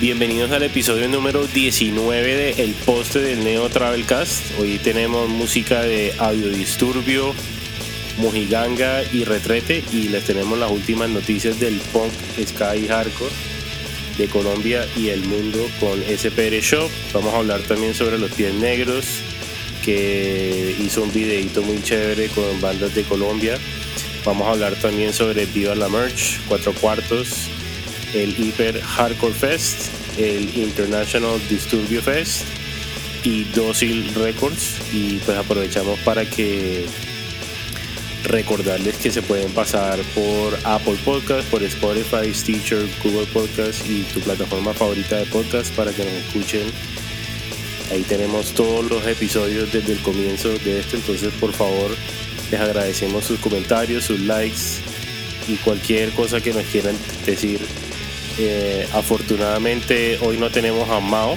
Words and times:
Bienvenidos 0.00 0.52
al 0.52 0.62
episodio 0.62 1.08
número 1.08 1.44
19 1.48 2.36
de 2.36 2.62
El 2.62 2.70
Poste 2.70 3.18
del 3.18 3.42
Neo 3.42 3.68
Travelcast. 3.68 4.56
Hoy 4.60 4.78
tenemos 4.78 5.28
música 5.28 5.82
de 5.82 6.14
Audio 6.18 6.50
Disturbio, 6.50 7.34
Mojiganga 8.18 9.02
y 9.12 9.24
Retrete 9.24 9.82
y 9.92 10.06
les 10.08 10.24
tenemos 10.24 10.56
las 10.56 10.70
últimas 10.70 11.10
noticias 11.10 11.58
del 11.58 11.80
punk, 11.92 12.12
sky 12.40 12.86
hardcore 12.86 13.32
de 14.18 14.28
Colombia 14.28 14.86
y 14.94 15.08
el 15.08 15.24
mundo 15.24 15.58
con 15.80 16.00
SPR 16.00 16.60
Shop. 16.60 16.88
Vamos 17.12 17.34
a 17.34 17.38
hablar 17.38 17.62
también 17.62 17.92
sobre 17.92 18.20
los 18.20 18.30
pies 18.30 18.54
negros 18.54 19.04
que 19.84 20.76
hizo 20.78 21.02
un 21.02 21.12
videito 21.12 21.60
muy 21.62 21.82
chévere 21.82 22.28
con 22.28 22.60
bandas 22.60 22.94
de 22.94 23.02
Colombia. 23.02 23.58
Vamos 24.24 24.46
a 24.46 24.52
hablar 24.52 24.76
también 24.76 25.12
sobre 25.12 25.44
Viva 25.46 25.74
la 25.74 25.88
Merch, 25.88 26.38
cuatro 26.46 26.72
cuartos, 26.74 27.48
el 28.14 28.34
Hyper 28.38 28.80
Hardcore 28.80 29.34
Fest, 29.34 29.97
el 30.18 30.56
International 30.56 31.40
Disturbio 31.48 32.02
Fest 32.02 32.42
y 33.24 33.44
Docil 33.44 34.14
Records. 34.14 34.78
Y 34.92 35.18
pues 35.18 35.38
aprovechamos 35.38 35.98
para 36.00 36.28
que 36.28 36.86
recordarles 38.24 38.96
que 38.96 39.10
se 39.10 39.22
pueden 39.22 39.50
pasar 39.52 39.98
por 40.14 40.58
Apple 40.64 40.98
Podcast, 41.04 41.48
por 41.48 41.62
Spotify, 41.62 42.32
Stitcher, 42.34 42.86
Google 43.02 43.26
Podcast 43.32 43.88
y 43.88 44.02
tu 44.12 44.20
plataforma 44.20 44.74
favorita 44.74 45.16
de 45.16 45.26
podcast 45.26 45.74
para 45.74 45.92
que 45.92 46.04
nos 46.04 46.12
escuchen. 46.12 46.66
Ahí 47.90 48.02
tenemos 48.02 48.52
todos 48.52 48.84
los 48.90 49.06
episodios 49.06 49.72
desde 49.72 49.92
el 49.92 50.00
comienzo 50.00 50.50
de 50.50 50.80
este, 50.80 50.96
entonces 50.96 51.32
por 51.40 51.52
favor 51.52 51.90
les 52.50 52.60
agradecemos 52.60 53.24
sus 53.24 53.38
comentarios, 53.40 54.04
sus 54.04 54.20
likes 54.20 54.82
y 55.48 55.56
cualquier 55.56 56.10
cosa 56.10 56.40
que 56.40 56.52
nos 56.52 56.64
quieran 56.64 56.96
decir 57.24 57.60
eh, 58.38 58.88
afortunadamente 58.92 60.18
hoy 60.22 60.36
no 60.36 60.50
tenemos 60.50 60.88
a 60.90 61.00
Mao, 61.00 61.36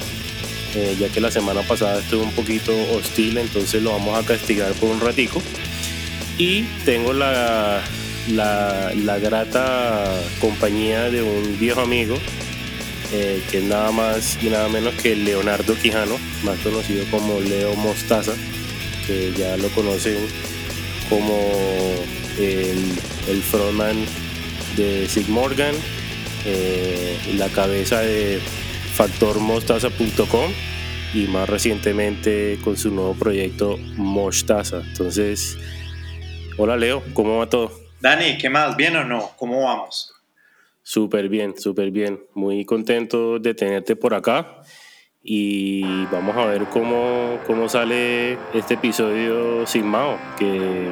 eh, 0.76 0.96
ya 1.00 1.10
que 1.10 1.20
la 1.20 1.32
semana 1.32 1.62
pasada 1.64 2.00
estuvo 2.00 2.24
un 2.24 2.32
poquito 2.32 2.72
hostil, 2.94 3.40
entonces 3.40 3.82
lo 3.82 3.92
vamos 3.92 4.18
a 4.18 4.26
castigar 4.26 4.72
por 4.74 4.90
un 4.90 5.02
ratico. 5.02 5.42
Y 6.38 6.64
tengo 6.86 7.12
la, 7.14 7.82
la, 8.28 9.20
grata 9.20 10.22
compañía 10.40 11.10
de 11.10 11.24
un 11.24 11.60
viejo 11.60 11.82
amigo, 11.82 12.18
eh, 13.12 13.42
que 13.50 13.58
es 13.58 13.64
nada 13.64 13.92
más 13.92 14.38
y 14.42 14.50
nada 14.50 14.70
menos 14.70 14.94
que 14.94 15.16
Leonardo 15.16 15.76
Quijano, 15.76 16.18
más 16.44 16.60
conocido 16.60 17.04
como 17.10 17.40
Leo 17.40 17.76
Mostaza, 17.76 18.34
que 19.08 19.34
ya 19.38 19.58
lo 19.58 19.70
conocen 19.70 20.18
como 21.10 21.52
el, 22.40 22.94
el 23.28 23.42
frontman 23.42 24.06
de 24.78 25.10
Sig 25.10 25.28
Morgan, 25.28 25.76
eh, 26.45 27.17
la 27.38 27.50
cabeza 27.50 28.00
de 28.02 28.39
factormostaza.com 28.94 30.52
y 31.14 31.28
más 31.28 31.50
recientemente 31.50 32.58
con 32.64 32.78
su 32.78 32.92
nuevo 32.92 33.14
proyecto 33.14 33.78
Mostaza. 33.97 34.81
Entonces, 34.81 35.58
hola 36.58 36.78
Leo, 36.78 37.03
¿cómo 37.14 37.39
va 37.39 37.50
todo? 37.50 37.72
Dani, 38.00 38.38
¿qué 38.38 38.50
más? 38.50 38.75
¿Bien 38.75 38.95
o 38.95 39.03
no? 39.03 39.31
¿Cómo 39.38 39.64
vamos? 39.64 40.14
Súper 40.81 41.30
bien, 41.30 41.53
súper 41.58 41.92
bien. 41.92 42.19
Muy 42.34 42.66
contento 42.66 43.39
de 43.39 43.53
tenerte 43.53 43.95
por 43.95 44.14
acá 44.14 44.64
y 45.23 46.06
vamos 46.06 46.36
a 46.36 46.45
ver 46.45 46.66
cómo, 46.66 47.39
cómo 47.45 47.69
sale 47.69 48.38
este 48.53 48.73
episodio 48.73 49.67
sin 49.67 49.86
Mao, 49.86 50.17
que 50.39 50.92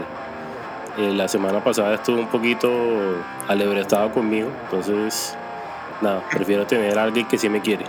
eh, 1.00 1.14
la 1.14 1.30
semana 1.30 1.64
pasada 1.64 1.94
estuvo 1.94 2.20
un 2.20 2.28
poquito 2.28 2.70
alebrestado 3.48 4.12
conmigo, 4.12 4.50
entonces 4.66 5.38
nada, 6.02 6.22
prefiero 6.30 6.68
tener 6.68 7.00
a 7.00 7.04
alguien 7.04 7.26
que 7.26 7.38
sí 7.38 7.48
me 7.48 7.62
quiere. 7.62 7.86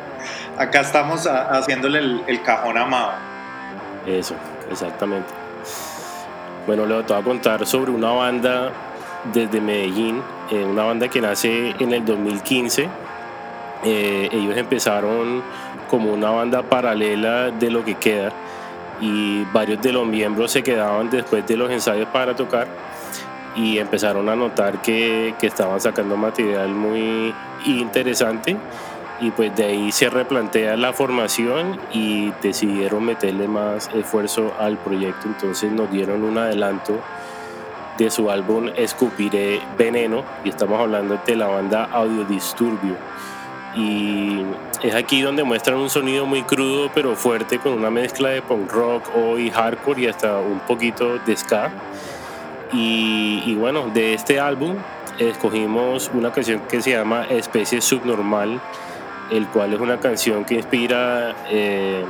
Acá 0.56 0.82
estamos 0.82 1.26
haciéndole 1.26 1.98
el, 1.98 2.42
cajón 2.42 2.78
amado. 2.78 3.14
Eso, 4.06 4.36
exactamente. 4.70 5.28
Bueno, 6.68 6.86
le 6.86 7.02
voy 7.02 7.16
a 7.18 7.22
contar 7.22 7.66
sobre 7.66 7.90
una 7.90 8.12
banda 8.12 8.70
desde 9.32 9.60
Medellín, 9.60 10.22
eh, 10.52 10.64
una 10.64 10.84
banda 10.84 11.08
que 11.08 11.20
nace 11.20 11.74
en 11.80 11.92
el 11.92 12.04
2015. 12.04 12.88
Eh, 13.82 14.28
ellos 14.30 14.56
empezaron 14.56 15.42
como 15.88 16.12
una 16.12 16.30
banda 16.30 16.62
paralela 16.62 17.50
de 17.50 17.70
lo 17.72 17.84
que 17.84 17.96
queda 17.96 18.30
y 19.00 19.44
varios 19.46 19.80
de 19.82 19.92
los 19.92 20.06
miembros 20.06 20.52
se 20.52 20.62
quedaban 20.62 21.10
después 21.10 21.46
de 21.46 21.56
los 21.56 21.70
ensayos 21.70 22.06
para 22.10 22.36
tocar 22.36 22.68
y 23.56 23.78
empezaron 23.78 24.28
a 24.28 24.36
notar 24.36 24.82
que, 24.82 25.34
que 25.38 25.46
estaban 25.46 25.80
sacando 25.80 26.16
material 26.16 26.70
muy 26.70 27.34
interesante 27.66 28.56
y 29.20 29.30
pues 29.30 29.54
de 29.54 29.64
ahí 29.64 29.92
se 29.92 30.08
replantea 30.08 30.76
la 30.76 30.92
formación 30.92 31.78
y 31.92 32.32
decidieron 32.42 33.04
meterle 33.04 33.48
más 33.48 33.90
esfuerzo 33.94 34.54
al 34.58 34.78
proyecto, 34.78 35.28
entonces 35.28 35.70
nos 35.70 35.90
dieron 35.90 36.22
un 36.24 36.38
adelanto 36.38 36.98
de 37.98 38.10
su 38.10 38.30
álbum 38.30 38.70
Escupiré 38.76 39.60
Veneno 39.76 40.24
y 40.42 40.48
estamos 40.48 40.80
hablando 40.80 41.20
de 41.26 41.36
la 41.36 41.48
banda 41.48 41.84
Audio 41.92 42.24
Disturbio 42.24 42.96
y 43.76 44.42
es 44.82 44.94
aquí 44.94 45.20
donde 45.20 45.44
muestran 45.44 45.78
un 45.78 45.90
sonido 45.90 46.24
muy 46.26 46.42
crudo 46.42 46.90
pero 46.94 47.14
fuerte 47.14 47.58
con 47.58 47.72
una 47.72 47.90
mezcla 47.90 48.30
de 48.30 48.42
punk 48.42 48.72
rock 48.72 49.04
hoy 49.14 49.50
hardcore 49.50 50.02
y 50.02 50.06
hasta 50.06 50.38
un 50.38 50.60
poquito 50.60 51.18
de 51.18 51.36
ska 51.36 51.70
y, 52.72 53.54
bueno, 53.56 53.88
de 53.92 54.14
este 54.14 54.38
álbum 54.38 54.76
escogimos 55.18 56.10
una 56.14 56.32
canción 56.32 56.60
que 56.68 56.80
se 56.80 56.92
llama 56.92 57.26
Especie 57.28 57.80
Subnormal, 57.80 58.60
el 59.30 59.46
cual 59.48 59.74
es 59.74 59.80
una 59.80 59.98
canción 59.98 60.44
que 60.44 60.54
inspira, 60.54 61.34
eh, 61.50 62.04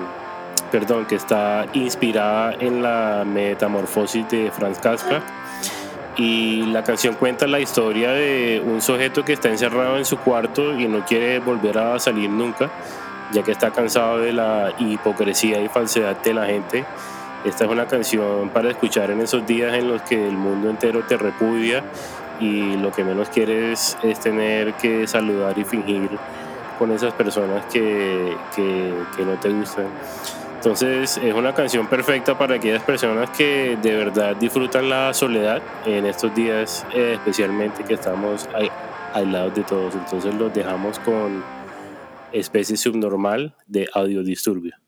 perdón, 0.71 1.07
que 1.07 1.17
está 1.17 1.67
inspirada 1.73 2.55
en 2.61 2.83
la 2.83 3.25
metamorfosis 3.27 4.29
de 4.29 4.51
Franz 4.51 4.79
Kafka. 4.79 5.23
Y 6.17 6.67
la 6.67 6.85
canción 6.85 7.15
cuenta 7.15 7.47
la 7.47 7.61
historia 7.61 8.11
de 8.11 8.63
un 8.65 8.83
sujeto 8.83 9.25
que 9.25 9.33
está 9.33 9.49
encerrado 9.49 9.97
en 9.97 10.05
su 10.05 10.19
cuarto 10.19 10.79
y 10.79 10.87
no 10.87 11.05
quiere 11.07 11.39
volver 11.39 11.79
a 11.79 11.99
salir 11.99 12.29
nunca, 12.29 12.69
ya 13.33 13.43
que 13.43 13.53
está 13.53 13.71
cansado 13.71 14.19
de 14.19 14.33
la 14.33 14.73
hipocresía 14.79 15.63
y 15.63 15.69
falsedad 15.69 16.17
de 16.23 16.35
la 16.35 16.47
gente 16.47 16.85
esta 17.45 17.65
es 17.65 17.71
una 17.71 17.87
canción 17.87 18.51
para 18.51 18.71
escuchar 18.71 19.11
en 19.11 19.21
esos 19.21 19.47
días 19.47 19.75
en 19.75 19.89
los 19.89 20.03
que 20.03 20.29
el 20.29 20.37
mundo 20.37 20.69
entero 20.69 21.03
te 21.07 21.17
repudia 21.17 21.83
y 22.39 22.77
lo 22.77 22.93
que 22.93 23.05
menos 23.05 23.29
quieres 23.31 23.97
es 24.03 24.21
tener 24.21 24.75
que 24.75 25.07
saludar 25.07 25.59
y 25.59 25.65
fingir 25.65 26.11
con 26.79 26.93
esas 26.93 27.13
personas 27.15 27.65
que, 27.67 28.37
no 29.19 29.35
te 29.41 29.51
gustan. 29.51 29.87
Entonces 30.57 31.19
es 31.19 31.35
una 31.35 31.55
canción 31.55 31.87
perfecta 31.87 32.37
para 32.37 32.57
aquellas 32.57 32.83
personas 32.83 33.31
que 33.31 33.79
de 33.81 33.97
verdad 33.97 34.37
disfrutan 34.37 34.91
la 34.91 35.15
soledad 35.15 35.63
en 35.87 36.05
estos 36.05 36.35
días, 36.35 36.85
eh, 36.95 37.13
especialmente 37.15 37.85
que 37.85 37.95
estamos 37.95 38.49
aislados 39.15 39.55
de 39.55 39.63
todos. 39.63 39.95
Entonces 39.95 40.35
los 40.35 40.53
dejamos 40.53 40.99
con 40.99 41.43
Especie 42.33 42.77
Subnormal 42.77 43.55
de 43.67 43.89
Audio 43.95 44.23
Disturbio. 44.23 44.80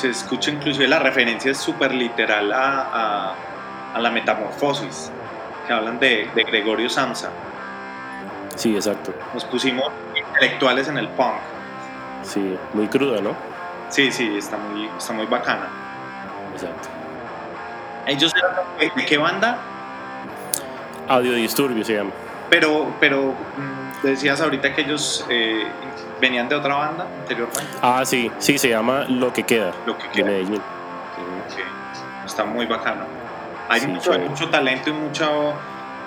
Se 0.00 0.08
escucha 0.08 0.50
inclusive 0.50 0.88
la 0.88 0.98
referencia 0.98 1.50
es 1.50 1.58
súper 1.58 1.92
literal 1.92 2.50
a, 2.54 3.34
a, 3.94 4.00
la 4.00 4.10
metamorfosis, 4.10 5.12
que 5.66 5.74
hablan 5.74 5.98
de, 5.98 6.26
de 6.34 6.44
Gregorio 6.44 6.88
Samsa. 6.88 7.28
Sí, 8.56 8.74
exacto. 8.74 9.12
Nos 9.34 9.44
pusimos 9.44 9.92
intelectuales 10.16 10.88
en 10.88 10.96
el 10.96 11.06
punk. 11.08 11.34
Sí, 12.22 12.56
muy 12.72 12.88
cruda, 12.88 13.20
¿no? 13.20 13.36
Sí, 13.90 14.10
sí, 14.10 14.38
está 14.38 14.56
muy, 14.56 14.88
está 14.96 15.12
muy 15.12 15.26
bacana. 15.26 15.68
Exacto. 16.54 16.88
¿Ellos 18.06 18.32
eran 18.34 18.96
de 18.96 19.04
qué 19.04 19.18
banda? 19.18 19.58
Audio 21.08 21.34
Disturbio 21.34 21.84
se 21.84 21.96
llama. 21.96 22.12
Pero, 22.50 22.94
pero 22.98 23.32
mm, 23.32 24.06
decías 24.06 24.40
ahorita 24.40 24.74
que 24.74 24.82
ellos 24.82 25.24
eh, 25.30 25.64
venían 26.20 26.48
de 26.48 26.56
otra 26.56 26.74
banda 26.74 27.06
anteriormente. 27.20 27.72
Ah, 27.80 28.02
sí, 28.04 28.30
sí, 28.38 28.58
se 28.58 28.68
llama 28.68 29.04
Lo 29.08 29.32
que 29.32 29.44
queda. 29.44 29.72
Lo 29.86 29.96
que 29.96 30.08
queda. 30.08 30.26
Medellín. 30.26 30.60
Está 32.26 32.44
muy 32.44 32.66
bacano. 32.66 33.04
Hay 33.68 33.86
mucho, 33.86 34.18
mucho, 34.18 34.48
talento 34.48 34.90
y 34.90 34.92
mucho, 34.92 35.54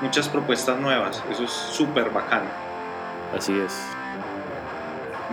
muchas 0.01 0.27
propuestas 0.27 0.77
nuevas. 0.79 1.23
Eso 1.31 1.45
es 1.45 1.51
súper 1.51 2.09
bacano. 2.09 2.49
Así 3.35 3.57
es. 3.57 3.87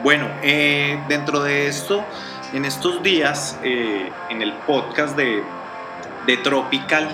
Bueno, 0.02 0.28
eh, 0.42 0.98
dentro 1.08 1.42
de 1.42 1.66
esto, 1.66 2.04
en 2.52 2.64
estos 2.64 3.02
días, 3.02 3.58
eh, 3.62 4.10
en 4.30 4.42
el 4.42 4.52
podcast 4.52 5.16
de, 5.16 5.42
de 6.26 6.36
Tropical, 6.38 7.08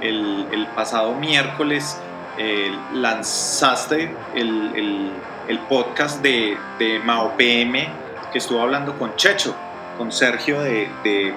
el, 0.00 0.46
el, 0.52 0.66
pasado 0.68 1.14
miércoles, 1.14 1.98
eh, 2.38 2.76
lanzaste 2.92 4.14
el, 4.34 5.12
el, 5.48 5.58
podcast 5.60 6.22
de, 6.22 6.56
de, 6.78 6.98
Mao 7.00 7.36
PM, 7.36 7.88
que 8.32 8.38
estuvo 8.38 8.60
hablando 8.60 8.98
con 8.98 9.16
Checho, 9.16 9.54
con 9.96 10.12
Sergio 10.12 10.60
de, 10.60 10.90
de, 11.02 11.34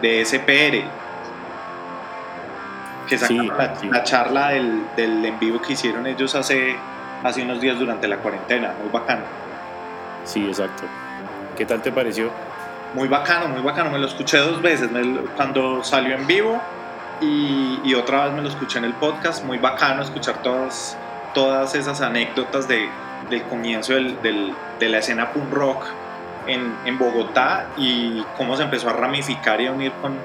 de 0.00 0.24
SPR, 0.24 0.84
que 3.08 3.18
sacaron 3.18 3.52
la, 3.90 4.04
charla 4.04 4.50
del, 4.50 4.84
del, 4.96 5.24
en 5.24 5.38
vivo 5.38 5.60
que 5.60 5.72
hicieron 5.72 6.06
ellos 6.06 6.34
hace, 6.34 6.76
hace 7.24 7.42
unos 7.42 7.60
días 7.60 7.78
durante 7.78 8.06
la 8.06 8.18
cuarentena, 8.18 8.74
muy 8.80 8.90
bacano. 8.90 9.24
Sí, 10.24 10.46
exacto. 10.46 10.84
¿Qué 11.56 11.64
tal 11.64 11.82
te 11.82 11.90
pareció? 11.90 12.30
Muy 12.94 13.08
bacano, 13.08 13.48
muy 13.48 13.62
bacano. 13.62 13.90
Me 13.90 13.98
lo 13.98 14.06
escuché 14.06 14.38
dos 14.38 14.62
veces, 14.62 14.90
cuando 15.36 15.82
salió 15.82 16.14
en 16.14 16.26
vivo 16.26 16.60
y, 17.20 17.94
otra 17.94 18.26
vez 18.26 18.34
me 18.34 18.42
lo 18.42 18.48
escuché 18.48 18.78
en 18.78 18.84
el 18.84 18.94
podcast. 18.94 19.44
Muy 19.44 19.58
bacano 19.58 20.02
escuchar 20.02 20.42
todas, 20.42 20.96
todas 21.34 21.74
esas 21.74 22.00
anécdotas 22.00 22.68
de, 22.68 22.88
del 23.28 23.42
comienzo 23.44 23.94
del, 23.94 24.20
del, 24.22 24.54
de 24.78 24.88
la 24.88 24.98
escena 24.98 25.32
punk 25.32 25.52
rock 25.52 25.84
en, 26.46 26.74
en, 26.84 26.98
Bogotá 26.98 27.66
y 27.76 28.22
cómo 28.36 28.56
se 28.56 28.62
empezó 28.62 28.90
a 28.90 28.92
ramificar 28.92 29.60
y 29.60 29.66
a 29.66 29.72
unir 29.72 29.92
con, 30.00 30.16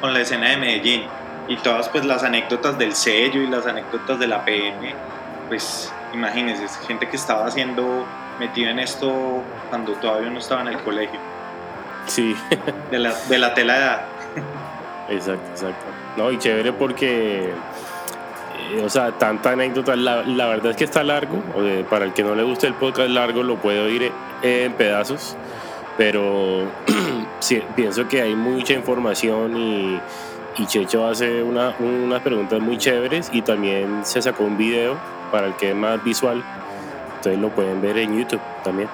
con 0.00 0.12
la 0.12 0.20
escena 0.20 0.50
de 0.50 0.56
Medellín. 0.58 1.04
Y 1.48 1.56
todas 1.56 1.88
pues 1.88 2.04
las 2.04 2.22
anécdotas 2.22 2.78
del 2.78 2.94
sello 2.94 3.42
y 3.42 3.46
las 3.48 3.66
anécdotas 3.66 4.18
de 4.18 4.26
la 4.28 4.44
PM, 4.44 4.94
pues 5.48 5.92
imagínense, 6.14 6.68
gente 6.86 7.08
que 7.08 7.16
estaba 7.16 7.46
haciendo 7.46 8.06
metido 8.38 8.70
en 8.70 8.78
esto 8.78 9.42
cuando 9.68 9.92
todavía 9.94 10.30
no 10.30 10.38
estaba 10.38 10.62
en 10.62 10.68
el 10.68 10.78
colegio. 10.78 11.18
Sí. 12.06 12.36
De 12.90 12.98
la, 12.98 13.14
de 13.14 13.38
la 13.38 13.54
tela 13.54 13.72
de 13.74 13.80
edad. 13.80 14.02
Exacto, 15.08 15.50
exacto. 15.50 16.01
No, 16.16 16.30
y 16.30 16.38
chévere 16.38 16.72
porque, 16.72 17.50
eh, 18.70 18.82
o 18.84 18.88
sea, 18.88 19.12
tanta 19.12 19.50
anécdota. 19.50 19.96
La, 19.96 20.22
verdad 20.22 20.72
es 20.72 20.76
que 20.76 20.84
está 20.84 21.02
largo. 21.02 21.42
para 21.88 22.04
el 22.04 22.12
que 22.12 22.22
no 22.22 22.34
le 22.34 22.42
guste 22.42 22.66
el 22.66 22.74
podcast 22.74 23.10
largo, 23.10 23.42
lo 23.42 23.56
puede 23.56 23.80
oír 23.80 24.12
en 24.42 24.72
pedazos. 24.74 25.36
Pero 25.96 26.70
pienso 27.76 28.08
que 28.08 28.22
hay 28.22 28.34
mucha 28.34 28.72
información 28.72 29.56
y, 29.56 30.00
Checho 30.66 31.08
hace 31.08 31.42
una, 31.42 31.74
unas 31.80 32.20
preguntas 32.20 32.60
muy 32.60 32.76
chéveres 32.76 33.30
y 33.32 33.40
también 33.40 34.04
se 34.04 34.20
sacó 34.20 34.44
un 34.44 34.58
video 34.58 34.96
para 35.30 35.46
el 35.46 35.56
que 35.56 35.70
es 35.70 35.74
más 35.74 36.04
visual 36.04 36.44
Ustedes 37.22 37.38
lo 37.38 37.50
pueden 37.50 37.80
ver 37.80 37.98
en 37.98 38.18
YouTube 38.18 38.40
también. 38.64 38.88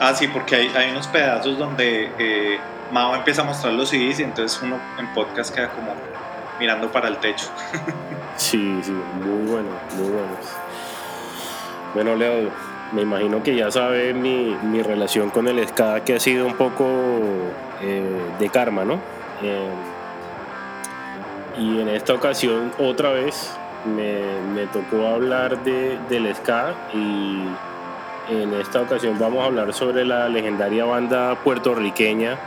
Ah, 0.00 0.14
sí, 0.14 0.26
porque 0.28 0.56
hay, 0.56 0.68
hay 0.74 0.90
unos 0.90 1.06
pedazos 1.06 1.58
donde 1.58 2.10
eh, 2.18 2.58
Mao 2.90 3.14
empieza 3.14 3.42
a 3.42 3.44
mostrar 3.44 3.74
los 3.74 3.90
CDs 3.90 4.20
y 4.20 4.22
entonces 4.22 4.58
uno 4.62 4.80
en 4.98 5.06
podcast 5.12 5.54
queda 5.54 5.68
como 5.68 5.94
mirando 6.58 6.90
para 6.90 7.08
el 7.08 7.18
techo. 7.18 7.46
sí, 8.36 8.80
sí, 8.82 8.92
muy 8.92 9.50
bueno, 9.50 9.68
muy 9.96 10.08
bueno. 10.08 10.36
Bueno, 11.94 12.16
Leo, 12.16 12.50
me 12.92 13.02
imagino 13.02 13.42
que 13.42 13.54
ya 13.54 13.70
sabes 13.70 14.14
mi, 14.14 14.56
mi, 14.62 14.82
relación 14.82 15.30
con 15.30 15.48
el 15.48 15.66
ska 15.68 16.04
que 16.04 16.14
ha 16.14 16.20
sido 16.20 16.46
un 16.46 16.54
poco 16.54 16.84
eh, 17.80 18.22
de 18.38 18.48
karma, 18.48 18.84
¿no? 18.84 19.00
Eh, 19.42 19.70
y 21.58 21.80
en 21.80 21.88
esta 21.88 22.14
ocasión, 22.14 22.72
otra 22.78 23.10
vez, 23.10 23.56
me, 23.84 24.20
me 24.54 24.66
tocó 24.66 25.06
hablar 25.06 25.62
de, 25.62 25.98
del 26.08 26.34
ska 26.34 26.74
y 26.92 27.44
en 28.30 28.54
esta 28.54 28.80
ocasión 28.80 29.18
vamos 29.18 29.42
a 29.42 29.46
hablar 29.46 29.72
sobre 29.72 30.04
la 30.04 30.28
legendaria 30.28 30.84
banda 30.84 31.36
puertorriqueña 31.44 32.38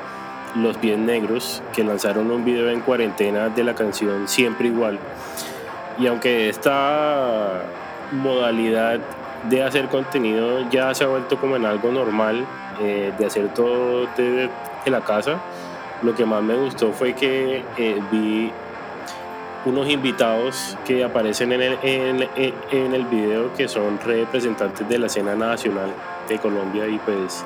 Los 0.58 0.78
Pies 0.78 0.98
Negros, 0.98 1.62
que 1.74 1.84
lanzaron 1.84 2.32
un 2.32 2.44
video 2.44 2.70
en 2.70 2.82
cuarentena 2.82 3.50
de 3.50 3.64
la 3.64 3.76
canción 3.76 4.28
Siempre 4.28 4.68
Igual. 4.68 5.00
Y 6.00 6.08
aunque 6.08 6.50
esta 6.50 7.64
modalidad 8.12 9.00
de 9.50 9.64
hacer 9.64 9.88
contenido 9.88 10.70
ya 10.70 10.94
se 10.94 11.04
ha 11.04 11.08
vuelto 11.08 11.38
como 11.40 11.56
en 11.56 11.66
algo 11.66 11.92
normal, 11.92 12.46
eh, 12.80 13.12
de 13.18 13.26
hacer 13.26 13.54
todo 13.54 14.08
desde 14.16 14.50
la 14.86 15.02
casa, 15.02 15.40
lo 16.04 16.14
que 16.14 16.26
más 16.26 16.44
me 16.44 16.56
gustó 16.56 16.92
fue 16.92 17.14
que 17.14 17.64
eh, 17.78 18.02
vi 18.12 18.52
unos 19.66 19.90
invitados 19.90 20.78
que 20.86 21.04
aparecen 21.04 21.52
en 21.52 21.62
el, 21.62 21.78
en, 21.84 22.94
el 22.94 23.06
video 23.06 23.54
que 23.54 23.68
son 23.68 24.00
representantes 24.00 24.88
de 24.88 25.00
la 25.00 25.08
escena 25.08 25.36
nacional 25.36 25.90
de 26.30 26.38
Colombia 26.40 26.88
y 26.88 26.98
pues 27.00 27.44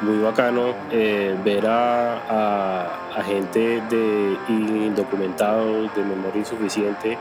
muy 0.00 0.18
bacano 0.18 0.74
eh, 0.90 1.36
ver 1.44 1.66
a, 1.66 2.84
a, 3.16 3.22
gente 3.22 3.80
de 3.88 4.36
indocumentados, 4.48 5.94
de 5.94 6.02
memoria 6.02 6.40
insuficiente 6.40 7.16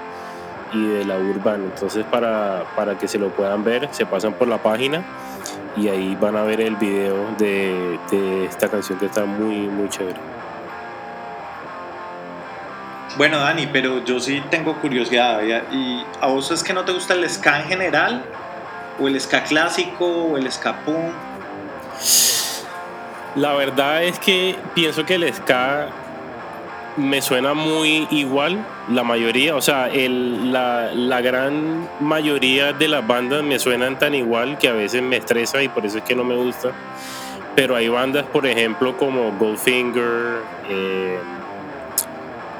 y 0.74 0.88
de 0.88 1.06
la 1.06 1.18
urbana. 1.18 1.66
Entonces 1.66 2.06
para, 2.06 2.66
para 2.76 2.98
que 2.98 3.08
se 3.08 3.20
lo 3.20 3.30
puedan 3.30 3.64
ver, 3.64 3.88
se 3.92 4.06
pasan 4.06 4.34
por 4.34 4.48
la 4.48 4.58
página 4.58 5.04
y 5.76 5.88
ahí 5.88 6.16
van 6.20 6.36
a 6.36 6.44
ver 6.44 6.62
el 6.62 6.76
video 6.76 7.32
de, 7.38 8.00
esta 8.46 8.68
canción 8.70 9.00
que 9.00 9.08
está 9.08 9.26
muy, 9.26 9.68
muy 9.68 9.90
chévere. 9.90 10.20
Bueno, 13.18 13.40
Dani, 13.40 13.68
pero 13.68 14.04
yo 14.04 14.20
sí 14.20 14.42
tengo 14.50 14.80
curiosidad. 14.82 15.42
¿Y 15.72 16.04
a 16.20 16.28
vos 16.28 16.50
es 16.50 16.64
que 16.64 16.74
no 16.74 16.84
te 16.84 16.92
gusta 16.92 17.14
el 17.14 17.30
ska 17.30 17.62
en 17.62 17.68
general? 17.68 18.26
¿O 19.00 19.08
el 19.08 19.20
ska 19.22 19.44
clásico? 19.44 20.06
¿O 20.06 20.38
el 20.38 20.52
ska 20.52 20.84
punk? 20.84 21.14
La 23.36 23.54
verdad 23.54 24.04
es 24.04 24.20
que 24.20 24.56
pienso 24.76 25.06
que 25.06 25.16
el 25.16 25.34
ska 25.34 25.90
me 26.98 27.22
suena 27.22 27.56
muy 27.56 28.08
igual, 28.12 28.64
la 28.92 29.04
mayoría, 29.04 29.56
o 29.56 29.62
sea, 29.62 29.88
el, 29.88 30.52
la, 30.54 30.92
la, 30.94 31.22
gran 31.22 31.90
mayoría 32.00 32.74
de 32.74 32.88
las 32.88 33.06
bandas 33.06 33.42
me 33.44 33.58
suenan 33.58 33.98
tan 33.98 34.14
igual 34.14 34.60
que 34.60 34.70
a 34.70 34.74
veces 34.74 35.02
me 35.02 35.18
estresa 35.18 35.64
y 35.64 35.70
por 35.70 35.86
eso 35.86 35.98
es 35.98 36.04
que 36.04 36.16
no 36.16 36.24
me 36.24 36.36
gusta. 36.36 36.72
Pero 37.56 37.76
hay 37.76 37.88
bandas, 37.88 38.26
por 38.26 38.46
ejemplo, 38.46 38.96
como 38.98 39.32
Goldfinger, 39.40 40.42
eh, 40.70 41.18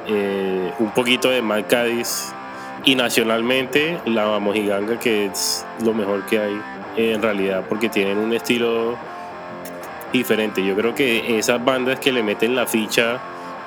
eh, 0.08 0.72
un 0.78 0.90
poquito 0.90 1.30
de 1.30 1.40
Mike 1.40 1.68
Cádiz 1.68 2.32
y 2.84 2.94
nacionalmente 2.94 3.98
la 4.04 4.38
Mojiganga 4.38 4.98
que 4.98 5.26
es 5.26 5.64
lo 5.82 5.94
mejor 5.94 6.26
que 6.26 6.38
hay 6.38 6.60
en 6.96 7.22
realidad 7.22 7.64
porque 7.68 7.88
tienen 7.88 8.18
un 8.18 8.34
estilo 8.34 8.98
diferente. 10.18 10.64
Yo 10.64 10.74
creo 10.74 10.94
que 10.94 11.38
esas 11.38 11.62
bandas 11.64 12.00
que 12.00 12.12
le 12.12 12.22
meten 12.22 12.54
la 12.54 12.66
ficha 12.66 13.20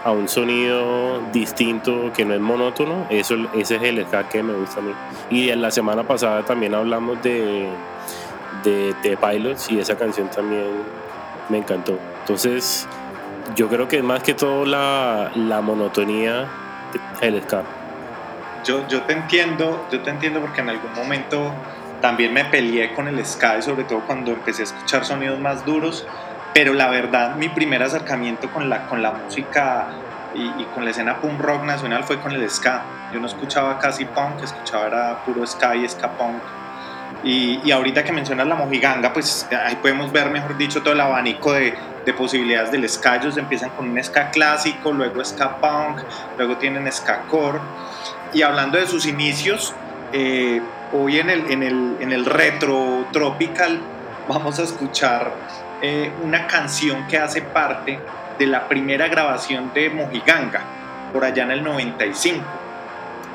a 0.04 0.12
un 0.12 0.27
sonido 0.30 1.22
distinto 1.34 2.12
que 2.16 2.24
no 2.24 2.34
es 2.34 2.39
monótono, 2.39 3.08
eso, 3.10 3.36
ese 3.54 3.75
es 3.75 3.84
el 3.84 4.06
ska 4.06 4.30
que 4.30 4.42
me 4.42 4.54
gusta 4.54 4.80
a 4.80 4.84
mí. 4.84 4.94
Y 5.30 5.50
en 5.50 5.62
la 5.62 5.70
semana 5.72 6.04
pasada 6.04 6.44
también 6.44 6.74
hablamos 6.74 7.22
de, 7.22 7.68
de, 8.63 8.94
de 9.04 9.18
Pilots 9.18 9.70
y 9.72 9.80
esa 9.80 9.98
canción 9.98 10.30
también 10.30 10.68
me 11.50 11.58
encantó. 11.58 11.98
Entonces, 12.22 12.88
yo 13.56 13.68
creo 13.68 13.88
que 13.88 13.98
es 13.98 14.04
más 14.04 14.24
que 14.24 14.34
todo 14.34 14.66
la, 14.66 15.32
la 15.36 15.62
monotonía 15.62 16.48
del 17.20 17.42
ska. 17.44 17.63
Yo, 18.63 18.88
yo 18.88 19.01
te 19.04 19.13
entiendo, 19.13 19.86
yo 19.92 20.01
te 20.01 20.10
entiendo 20.10 20.39
porque 20.39 20.62
en 20.62 20.70
algún 20.70 20.94
momento 20.94 21.51
también 22.01 22.34
me 22.34 22.46
peleé 22.46 22.94
con 22.94 23.08
el 23.08 23.25
ska 23.25 23.58
y 23.58 23.62
sobre 23.62 23.84
todo 23.84 24.01
cuando 24.01 24.32
empecé 24.32 24.62
a 24.62 24.66
escuchar 24.66 25.06
sonidos 25.06 25.39
más 25.39 25.66
duros, 25.66 26.06
pero 26.58 26.74
la 26.74 26.88
verdad 26.88 27.36
mi 27.36 27.50
primer 27.50 27.84
acercamiento 27.84 28.52
con 28.52 28.68
la, 28.68 28.88
con 28.88 29.04
la 29.04 29.12
música 29.12 29.90
y, 30.34 30.64
con 30.74 30.86
la 30.86 30.90
escena 30.90 31.22
punk 31.22 31.40
rock 31.40 31.64
nacional 31.64 32.04
fue 32.04 32.20
con 32.20 32.32
el 32.32 32.50
ska. 32.50 32.82
Yo 33.14 33.20
no 33.20 33.28
escuchaba 33.28 33.78
casi 33.78 34.06
punk, 34.06 34.42
escuchaba 34.44 34.88
era 34.88 35.24
puro 35.24 35.46
ska 35.46 35.76
y 35.76 35.88
ska 35.88 36.10
punk. 36.18 36.42
Y, 37.24 37.70
ahorita 37.70 38.04
que 38.04 38.12
mencionas 38.12 38.48
la 38.48 38.56
mojiganga, 38.56 39.14
pues 39.14 39.48
ahí 39.52 39.76
podemos 39.76 40.12
ver, 40.12 40.32
mejor 40.32 40.58
dicho, 40.58 40.82
todo 40.82 40.96
el 40.96 41.02
abanico 41.02 41.54
de, 41.54 41.76
de 42.04 42.14
posibilidades 42.16 42.72
del 42.72 42.90
ska. 42.90 43.18
Ellos 43.18 43.38
empiezan 43.38 43.70
con 43.70 43.92
un 43.92 44.04
ska 44.04 44.32
clásico, 44.32 44.92
luego 44.92 45.24
ska 45.24 45.58
punk, 45.58 46.02
luego 46.40 46.58
tienen 46.58 46.92
ska 46.92 47.22
core. 47.30 47.60
Y 48.34 48.42
hablando 48.42 48.80
de 48.80 48.88
sus 48.88 49.06
inicios, 49.06 49.76
eh, 50.12 50.60
hoy 50.92 51.20
en 51.20 51.30
el, 51.30 51.52
en, 51.52 51.62
el, 51.62 51.98
en 52.00 52.12
el 52.12 52.26
retro 52.26 53.06
tropical 53.12 53.80
vamos 54.27 54.60
a 54.60 54.63
escuchar 54.63 55.31
eh, 55.81 56.12
una 56.24 56.48
canción 56.48 57.07
que 57.07 57.17
hace 57.17 57.41
parte 57.41 58.00
de 58.38 58.48
la 58.48 58.67
primera 58.67 59.07
grabación 59.07 59.72
de 59.74 59.89
Mojiganga, 59.89 60.62
por 61.13 61.24
allá 61.24 61.43
en 61.43 61.51
el 61.51 61.63
95. 61.63 62.43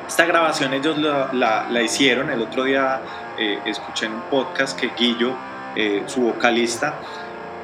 Esta 0.07 0.27
grabación 0.27 0.75
ellos 0.75 0.99
la, 0.99 1.83
hicieron, 1.83 2.31
el 2.31 2.43
otro 2.43 2.65
día 2.65 3.01
eh, 3.39 3.59
escuché 3.65 4.07
en 4.07 4.15
un 4.15 4.23
podcast 4.23 4.79
que 4.79 4.91
Guillo, 4.97 5.35
eh, 5.75 6.03
su 6.07 6.21
vocalista, 6.23 6.95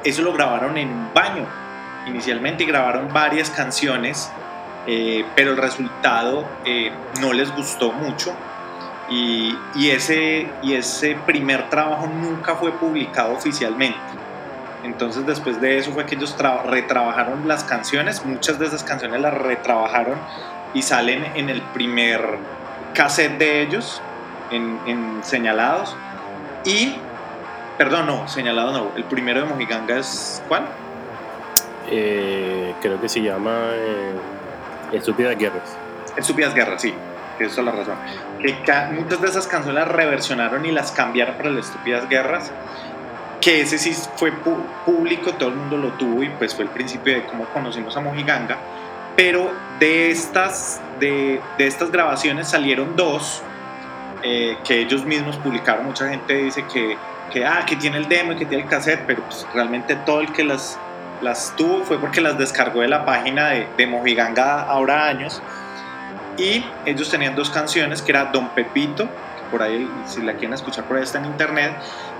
eso 0.03 0.21
lo 0.23 0.33
grabaron 0.33 0.77
en 0.77 0.89
un 0.89 1.13
baño 1.13 1.45
inicialmente 2.07 2.63
y 2.63 2.67
grabaron 2.67 3.13
varias 3.13 3.49
canciones, 3.49 4.31
pero 5.35 5.51
el 5.51 5.57
resultado 5.57 6.47
no 7.21 7.33
les 7.33 7.53
gustó 7.55 7.91
mucho 7.91 8.33
y, 9.09 9.57
y, 9.75 9.89
ese, 9.89 10.47
y 10.61 10.73
ese 10.73 11.15
primer 11.25 11.69
trabajo 11.69 12.07
nunca 12.07 12.55
fue 12.55 12.71
publicado 12.71 13.33
oficialmente. 13.33 13.97
Entonces 14.83 15.25
después 15.25 15.59
de 15.59 15.77
eso 15.77 15.91
fue 15.91 16.05
que 16.05 16.15
ellos 16.15 16.35
retrabajaron 16.65 17.47
las 17.47 17.63
canciones, 17.63 18.25
muchas 18.25 18.59
de 18.59 18.67
esas 18.67 18.83
canciones 18.83 19.19
las 19.19 19.33
retrabajaron 19.33 20.17
y 20.73 20.81
salen 20.81 21.25
en 21.35 21.49
el 21.49 21.61
primer 21.61 22.37
cassette 22.93 23.37
de 23.37 23.61
ellos, 23.61 24.01
en, 24.51 25.19
Señalados. 25.23 25.95
Y, 26.63 26.95
perdón, 27.77 28.05
no, 28.07 28.27
Señalados 28.27 28.73
no, 28.73 28.91
el 28.95 29.03
primero 29.03 29.41
de 29.41 29.47
Mojiganga 29.47 29.97
es 29.97 30.41
¿cuál? 30.47 30.65
Eh, 31.91 32.73
creo 32.81 33.01
que 33.01 33.09
se 33.09 33.21
llama 33.21 33.71
eh, 33.73 34.13
Estúpidas 34.93 35.37
Guerras. 35.37 35.75
Estúpidas 36.15 36.53
Guerras, 36.53 36.81
sí, 36.81 36.93
esa 37.45 37.61
es 37.61 37.65
la 37.65 37.71
razón. 37.71 37.95
Que 38.41 38.55
muchas 38.93 39.21
de 39.21 39.27
esas 39.27 39.47
canciones 39.47 39.83
las 39.83 39.91
reversionaron 39.93 40.65
y 40.65 40.71
las 40.71 40.91
cambiaron 40.91 41.35
para 41.35 41.49
las 41.49 41.67
Estúpidas 41.67 42.07
Guerras 42.09 42.51
que 43.41 43.61
ese 43.61 43.77
sí 43.77 43.93
fue 44.15 44.31
público, 44.85 45.33
todo 45.33 45.49
el 45.49 45.55
mundo 45.55 45.77
lo 45.77 45.89
tuvo 45.93 46.23
y 46.23 46.29
pues 46.29 46.53
fue 46.53 46.65
el 46.65 46.71
principio 46.71 47.13
de 47.15 47.25
cómo 47.25 47.45
conocimos 47.45 47.95
a 47.95 48.01
Mojiganga, 48.01 48.57
pero 49.15 49.51
de 49.79 50.11
estas, 50.11 50.81
de, 50.99 51.41
de 51.57 51.67
estas 51.67 51.91
grabaciones 51.91 52.49
salieron 52.49 52.95
dos 52.95 53.41
eh, 54.23 54.57
que 54.65 54.81
ellos 54.81 55.05
mismos 55.05 55.37
publicaron, 55.37 55.85
mucha 55.85 56.09
gente 56.09 56.33
dice 56.35 56.65
que, 56.71 56.97
que, 57.31 57.45
ah, 57.45 57.63
que 57.65 57.75
tiene 57.77 57.97
el 57.97 58.09
demo 58.09 58.33
y 58.33 58.35
que 58.35 58.45
tiene 58.45 58.63
el 58.63 58.69
cassette, 58.69 59.03
pero 59.07 59.23
pues 59.23 59.47
realmente 59.53 59.95
todo 59.95 60.19
el 60.19 60.31
que 60.33 60.43
las, 60.43 60.77
las 61.21 61.53
tuvo 61.55 61.83
fue 61.85 61.97
porque 61.97 62.19
las 62.19 62.37
descargó 62.37 62.81
de 62.81 62.89
la 62.89 63.05
página 63.05 63.49
de, 63.49 63.67
de 63.77 63.87
Mojiganga 63.87 64.63
ahora 64.63 65.07
años 65.07 65.41
y 66.39 66.65
ellos 66.85 67.09
tenían 67.09 67.35
dos 67.35 67.49
canciones 67.49 68.01
que 68.01 68.11
era 68.11 68.25
Don 68.25 68.49
Pepito, 68.49 69.09
por 69.51 69.61
ahí 69.61 69.89
si 70.07 70.21
la 70.21 70.33
quieren 70.33 70.53
escuchar 70.53 70.85
por 70.85 70.97
ahí 70.97 71.03
está 71.03 71.19
en 71.19 71.25
internet 71.25 71.73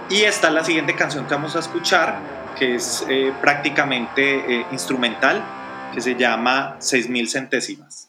y 0.10 0.24
está 0.24 0.50
la 0.50 0.64
siguiente 0.64 0.96
canción 0.96 1.26
que 1.26 1.34
vamos 1.34 1.56
a 1.56 1.60
escuchar, 1.60 2.20
que 2.58 2.76
es 2.76 3.06
eh, 3.08 3.32
prácticamente 3.42 4.60
eh, 4.60 4.66
instrumental, 4.72 5.44
que 5.94 6.02
se 6.02 6.16
llama 6.16 6.76
6000 6.80 7.30
centésimas. 7.30 8.09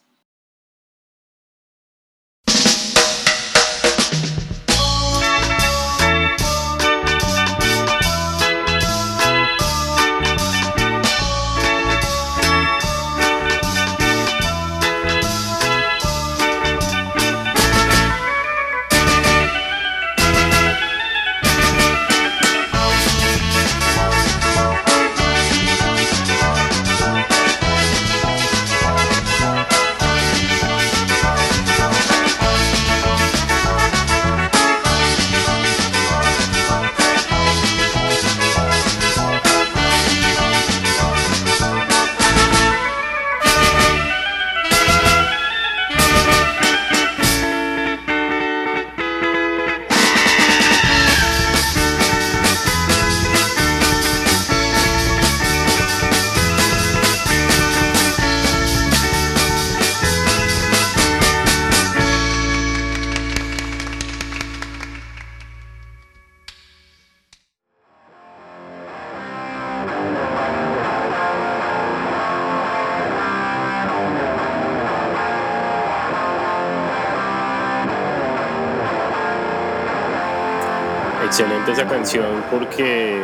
Porque 82.51 83.23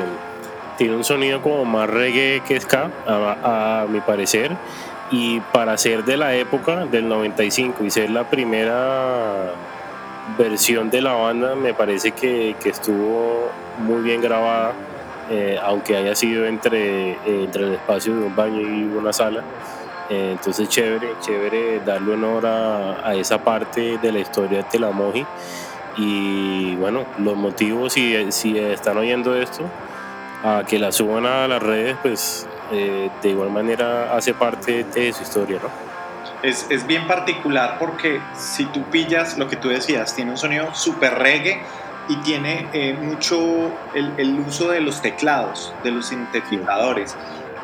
tiene 0.77 0.97
un 0.97 1.05
sonido 1.05 1.43
como 1.43 1.65
más 1.65 1.89
reggae 1.89 2.43
que 2.47 2.61
ska, 2.61 2.91
a, 3.07 3.87
mi 3.89 4.01
parecer. 4.01 4.53
Y 5.11 5.41
para 5.53 5.77
ser 5.79 6.05
de 6.05 6.17
la 6.17 6.35
época 6.35 6.87
del 6.87 7.09
95 7.09 7.85
y 7.85 7.91
ser 7.91 8.11
la 8.11 8.29
primera 8.29 9.53
versión 10.37 10.91
de 10.91 11.01
la 11.01 11.13
banda, 11.13 11.55
me 11.55 11.75
parece 11.75 12.13
que, 12.13 12.57
estuvo 12.65 13.51
muy 13.79 14.03
bien 14.03 14.21
grabada, 14.21 14.73
eh, 15.31 15.59
aunque 15.63 15.97
haya 15.97 16.15
sido 16.15 16.47
entre, 16.47 17.13
eh, 17.13 17.19
entre 17.27 17.65
el 17.65 17.75
espacio 17.75 18.17
de 18.17 18.27
un 18.27 18.35
baño 18.35 18.61
y 18.61 18.83
una 18.85 19.13
sala. 19.13 19.43
Eh, 20.11 20.31
entonces, 20.33 20.69
chévere, 20.69 21.15
chévere 21.21 21.81
darle 21.81 22.15
honor 22.15 22.47
a, 22.47 23.09
a 23.09 23.15
esa 23.15 23.39
parte 23.39 23.99
de 23.99 24.13
la 24.13 24.19
historia 24.21 24.65
de 24.71 24.79
la 24.79 24.91
Moji 24.91 25.25
y 25.97 26.77
bueno, 26.77 27.05
los 27.19 27.37
motivos, 27.37 27.95
si, 27.95 28.31
si 28.31 28.59
están 28.59 28.99
oyendo 28.99 29.35
esto, 29.35 29.65
a 30.45 30.65
que 30.67 30.79
la 30.79 30.93
suban 30.93 31.27
a 31.27 31.49
las 31.49 31.63
redes, 31.63 31.97
pues 32.03 32.47
eh, 32.73 33.09
de 33.23 33.29
igual 33.29 33.51
manera 33.51 34.15
hace 34.15 34.35
parte 34.35 34.85
de 34.85 35.13
su 35.13 35.23
historia, 35.23 35.59
¿no? 35.63 35.87
Es, 36.43 36.67
es, 36.69 36.87
bien 36.87 37.07
particular 37.07 37.77
porque 37.79 38.21
si 38.37 38.67
tú 38.67 38.83
pillas 38.85 39.39
lo 39.39 39.49
que 39.49 39.57
tú 39.57 39.69
decías, 39.69 40.15
tiene 40.15 40.33
un 40.33 40.37
sonido 40.37 40.75
súper 40.75 41.15
reggae 41.15 41.63
y 42.09 42.17
tiene 42.17 42.69
eh, 42.73 42.95
mucho 42.95 43.73
el, 43.95 44.13
el, 44.19 44.39
uso 44.41 44.69
de 44.71 44.81
los 44.81 45.01
teclados, 45.01 45.73
de 45.83 45.91
los 45.93 46.07
sintetizadores. 46.07 47.17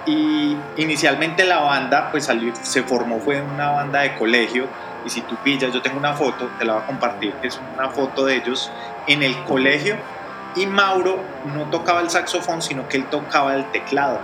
Y 0.06 0.56
inicialmente 0.78 1.44
la 1.44 1.60
banda 1.60 2.10
pues 2.10 2.24
salió, 2.24 2.52
se 2.62 2.82
formó, 2.82 3.20
fue 3.20 3.40
una 3.40 3.70
banda 3.70 4.00
de 4.00 4.14
colegio 4.14 4.66
y 5.04 5.10
si 5.10 5.20
tú 5.22 5.36
pillas, 5.42 5.72
yo 5.72 5.82
tengo 5.82 5.98
una 5.98 6.14
foto, 6.14 6.48
te 6.58 6.64
la 6.64 6.74
voy 6.74 6.82
a 6.82 6.86
compartir, 6.86 7.32
que 7.34 7.48
es 7.48 7.60
una 7.74 7.88
foto 7.90 8.24
de 8.24 8.36
ellos 8.36 8.70
en 9.06 9.22
el 9.22 9.36
colegio 9.44 9.96
y 10.54 10.66
Mauro 10.66 11.18
no 11.54 11.64
tocaba 11.70 12.00
el 12.00 12.10
saxofón, 12.10 12.62
sino 12.62 12.88
que 12.88 12.98
él 12.98 13.06
tocaba 13.06 13.54
el 13.54 13.70
teclado. 13.70 14.20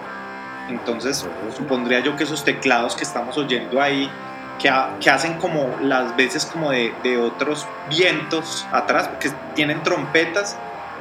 Entonces, 0.68 1.26
supondría 1.56 2.00
yo 2.00 2.16
que 2.16 2.24
esos 2.24 2.44
teclados 2.44 2.94
que 2.94 3.04
estamos 3.04 3.38
oyendo 3.38 3.80
ahí, 3.80 4.10
que, 4.58 4.70
que 5.00 5.10
hacen 5.10 5.38
como 5.38 5.74
las 5.80 6.14
veces 6.16 6.44
como 6.44 6.70
de, 6.70 6.92
de, 7.02 7.16
otros 7.18 7.66
vientos 7.88 8.66
atrás, 8.72 9.08
porque 9.08 9.30
tienen 9.54 9.82
trompetas, 9.82 10.58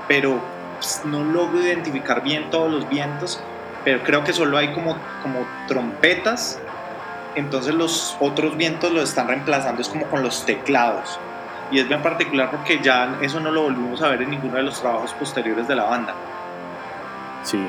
pero 0.08 0.40
pues, 0.76 1.02
no 1.04 1.24
logro 1.24 1.62
identificar 1.62 2.24
bien 2.24 2.50
todos 2.50 2.72
los 2.72 2.88
vientos, 2.88 3.42
pero 3.84 4.04
creo 4.04 4.24
que 4.24 4.32
solo 4.32 4.58
hay 4.58 4.74
como, 4.74 4.96
como 5.22 5.46
trompetas 5.68 6.62
entonces 7.38 7.76
los 7.76 8.18
otros 8.20 8.58
vientos 8.58 8.92
lo 8.92 9.02
están 9.02 9.28
reemplazando 9.28 9.82
es 9.82 9.90
como 9.90 10.08
con 10.08 10.24
los 10.24 10.46
teclados. 10.46 11.20
Y 11.72 11.80
es 11.80 11.88
bien 11.88 12.02
particular 12.02 12.50
porque 12.50 12.80
ya 12.82 13.18
eso 13.22 13.40
no 13.40 13.52
lo 13.52 13.64
volvimos 13.64 14.02
a 14.02 14.10
ver 14.10 14.24
en 14.24 14.32
ninguno 14.32 14.56
de 14.56 14.64
los 14.64 14.80
trabajos 14.82 15.14
posteriores 15.14 15.68
de 15.68 15.76
la 15.76 15.84
banda. 15.84 16.16
Sí, 17.44 17.60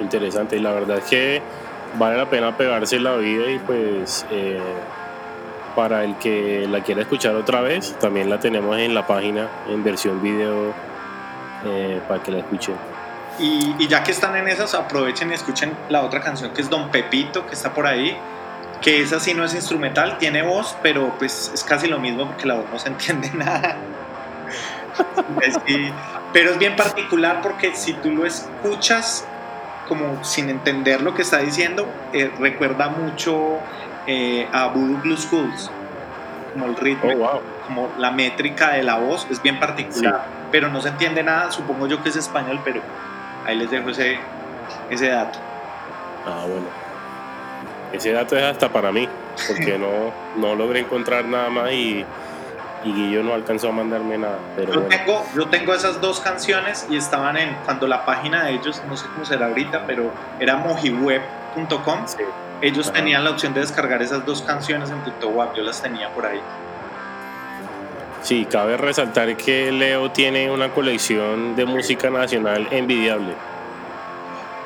interesante. 0.00 0.56
Y 0.56 0.60
la 0.60 0.72
verdad 0.72 0.98
es 0.98 1.04
que 1.04 1.42
vale 1.98 2.16
la 2.16 2.26
pena 2.26 2.56
pegarse 2.56 2.98
la 3.00 3.16
vida 3.16 3.50
y 3.50 3.58
pues 3.58 4.24
eh, 4.30 4.60
para 5.74 6.04
el 6.04 6.16
que 6.16 6.66
la 6.68 6.82
quiera 6.82 7.02
escuchar 7.02 7.34
otra 7.34 7.60
vez, 7.60 7.96
también 7.98 8.30
la 8.30 8.40
tenemos 8.40 8.78
en 8.78 8.94
la 8.94 9.06
página 9.06 9.48
en 9.68 9.84
versión 9.84 10.22
video 10.22 10.72
eh, 11.64 12.00
para 12.08 12.22
que 12.22 12.30
la 12.30 12.38
escuchen. 12.38 12.76
Y, 13.38 13.74
y, 13.78 13.86
ya 13.86 14.02
que 14.02 14.10
están 14.10 14.34
en 14.36 14.48
esas, 14.48 14.74
aprovechen 14.74 15.30
y 15.30 15.34
escuchen 15.34 15.76
la 15.88 16.02
otra 16.02 16.20
canción 16.20 16.52
que 16.52 16.60
es 16.60 16.70
Don 16.70 16.88
Pepito, 16.90 17.46
que 17.46 17.54
está 17.54 17.72
por 17.72 17.86
ahí, 17.86 18.18
que 18.80 19.02
esa 19.02 19.20
sí 19.20 19.34
no 19.34 19.44
es 19.44 19.54
instrumental, 19.54 20.18
tiene 20.18 20.42
voz, 20.42 20.76
pero 20.82 21.12
pues 21.18 21.50
es 21.52 21.64
casi 21.64 21.88
lo 21.88 21.98
mismo 21.98 22.26
porque 22.26 22.46
la 22.46 22.54
voz 22.54 22.66
no 22.70 22.78
se 22.78 22.88
entiende 22.90 23.30
nada. 23.34 23.76
pero 26.32 26.50
es 26.50 26.58
bien 26.58 26.76
particular 26.76 27.40
porque 27.42 27.74
si 27.74 27.92
tú 27.94 28.10
lo 28.10 28.26
escuchas 28.26 29.26
como 29.88 30.22
sin 30.22 30.50
entender 30.50 31.00
lo 31.00 31.14
que 31.14 31.22
está 31.22 31.38
diciendo, 31.38 31.88
eh, 32.12 32.30
recuerda 32.38 32.88
mucho 32.88 33.58
eh, 34.06 34.46
a 34.52 34.66
Voodoo 34.68 34.98
Blue 34.98 35.16
Schools, 35.16 35.70
como 36.52 36.66
el 36.66 36.76
ritmo, 36.76 37.10
oh, 37.24 37.42
como 37.66 37.90
la 37.96 38.10
métrica 38.10 38.72
de 38.72 38.82
la 38.82 38.96
voz, 38.96 39.26
es 39.30 39.40
bien 39.42 39.58
particular, 39.58 40.26
pero 40.52 40.68
no 40.68 40.80
se 40.82 40.88
entiende 40.88 41.22
nada, 41.22 41.50
supongo 41.50 41.86
yo 41.86 42.02
que 42.02 42.10
es 42.10 42.16
español, 42.16 42.60
pero 42.64 42.82
ahí 43.46 43.56
les 43.56 43.70
dejo 43.70 43.88
ese, 43.90 44.18
ese 44.90 45.08
dato. 45.08 45.38
Ah, 46.26 46.44
bueno. 46.46 46.66
Ese 47.92 48.12
dato 48.12 48.36
es 48.36 48.44
hasta 48.44 48.68
para 48.68 48.92
mí, 48.92 49.08
porque 49.46 49.78
no, 49.78 50.12
no 50.36 50.54
logré 50.54 50.80
encontrar 50.80 51.24
nada 51.24 51.48
más 51.48 51.72
y, 51.72 52.04
y 52.84 53.10
yo 53.10 53.22
no 53.22 53.34
alcanzó 53.34 53.68
a 53.68 53.72
mandarme 53.72 54.18
nada. 54.18 54.38
Pero 54.56 54.74
yo, 54.74 54.82
tengo, 54.82 55.24
yo 55.34 55.46
tengo 55.46 55.74
esas 55.74 56.00
dos 56.00 56.20
canciones 56.20 56.86
y 56.90 56.96
estaban 56.96 57.36
en, 57.36 57.56
cuando 57.64 57.86
la 57.86 58.04
página 58.04 58.44
de 58.44 58.52
ellos, 58.52 58.82
no 58.88 58.96
sé 58.96 59.06
cómo 59.14 59.24
será 59.24 59.46
ahorita, 59.46 59.86
pero 59.86 60.12
era 60.38 60.56
mojiweb.com. 60.56 62.04
Ellos 62.60 62.92
tenían 62.92 63.24
la 63.24 63.30
opción 63.30 63.54
de 63.54 63.60
descargar 63.60 64.02
esas 64.02 64.26
dos 64.26 64.42
canciones 64.42 64.90
en 64.90 65.02
TikTok 65.04 65.54
yo 65.54 65.62
las 65.62 65.80
tenía 65.80 66.10
por 66.10 66.26
ahí. 66.26 66.40
Sí, 68.22 68.46
cabe 68.50 68.76
resaltar 68.76 69.36
que 69.36 69.70
Leo 69.70 70.10
tiene 70.10 70.50
una 70.50 70.70
colección 70.70 71.54
de 71.54 71.64
música 71.64 72.10
nacional 72.10 72.66
envidiable. 72.70 73.32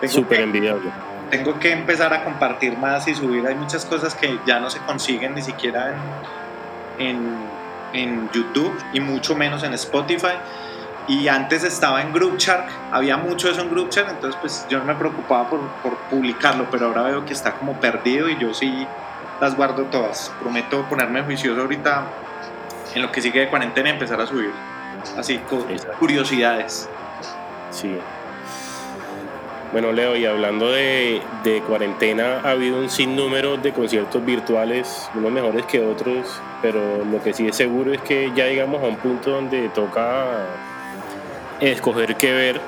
Súper 0.08 0.40
envidiable. 0.40 0.90
Tengo 1.32 1.58
que 1.58 1.72
empezar 1.72 2.12
a 2.12 2.24
compartir 2.24 2.76
más 2.76 3.08
y 3.08 3.14
subir. 3.14 3.46
Hay 3.46 3.54
muchas 3.54 3.86
cosas 3.86 4.14
que 4.14 4.38
ya 4.44 4.60
no 4.60 4.68
se 4.68 4.80
consiguen 4.80 5.34
ni 5.34 5.40
siquiera 5.40 5.94
en, 6.98 7.16
en, 7.94 8.28
YouTube 8.32 8.78
y 8.92 9.00
mucho 9.00 9.34
menos 9.34 9.62
en 9.62 9.72
Spotify. 9.72 10.34
Y 11.08 11.28
antes 11.28 11.64
estaba 11.64 12.02
en 12.02 12.12
GroupChat, 12.12 12.68
había 12.90 13.16
mucho 13.16 13.48
eso 13.48 13.62
en 13.62 13.70
GroupChat, 13.70 14.10
entonces 14.10 14.38
pues 14.42 14.66
yo 14.68 14.78
no 14.78 14.84
me 14.84 14.94
preocupaba 14.94 15.48
por, 15.48 15.60
por 15.82 15.96
publicarlo, 16.10 16.66
pero 16.70 16.88
ahora 16.88 17.04
veo 17.04 17.24
que 17.24 17.32
está 17.32 17.54
como 17.54 17.80
perdido 17.80 18.28
y 18.28 18.38
yo 18.38 18.52
sí 18.52 18.86
las 19.40 19.56
guardo 19.56 19.84
todas. 19.84 20.30
Prometo 20.38 20.82
ponerme 20.82 21.22
juicioso 21.22 21.62
ahorita 21.62 22.04
en 22.94 23.00
lo 23.00 23.10
que 23.10 23.22
sigue 23.22 23.40
de 23.40 23.48
cuarentena 23.48 23.88
empezar 23.88 24.20
a 24.20 24.26
subir 24.26 24.52
así 25.16 25.40
curiosidades. 25.98 26.90
Sí. 27.70 27.96
Bueno, 29.72 29.90
Leo, 29.90 30.16
y 30.16 30.26
hablando 30.26 30.70
de, 30.70 31.22
cuarentena, 31.66 32.40
ha 32.44 32.50
habido 32.50 32.78
un 32.78 32.90
sinnúmero 32.90 33.56
de 33.56 33.72
conciertos 33.72 34.24
virtuales, 34.24 35.10
unos 35.14 35.32
mejores 35.32 35.64
que 35.64 35.80
otros, 35.84 36.40
pero 36.60 37.04
lo 37.04 37.22
que 37.22 37.32
sí 37.32 37.48
es 37.48 37.56
seguro 37.56 37.92
es 37.92 38.00
que 38.02 38.30
ya 38.34 38.46
llegamos 38.46 38.82
a 38.82 38.86
un 38.86 38.96
punto 38.96 39.30
donde 39.30 39.70
toca 39.70 40.26
escoger 41.60 42.16
qué 42.16 42.32
ver 42.32 42.60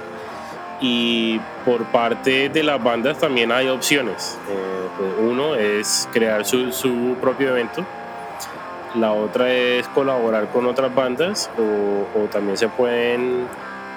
y 0.80 1.38
por 1.64 1.84
parte 1.84 2.48
de 2.48 2.62
las 2.62 2.82
bandas 2.82 3.18
también 3.18 3.52
hay 3.52 3.68
opciones. 3.68 4.38
Eh, 4.48 5.22
uno 5.22 5.56
es 5.56 6.08
crear 6.12 6.46
su 6.46 7.16
propio 7.20 7.50
evento, 7.50 7.84
la 8.94 9.12
otra 9.12 9.52
es 9.52 9.88
colaborar 9.88 10.48
con 10.50 10.66
otras 10.66 10.94
bandas 10.94 11.50
o, 11.58 12.26
también 12.28 12.56
se 12.56 12.68
pueden 12.68 13.46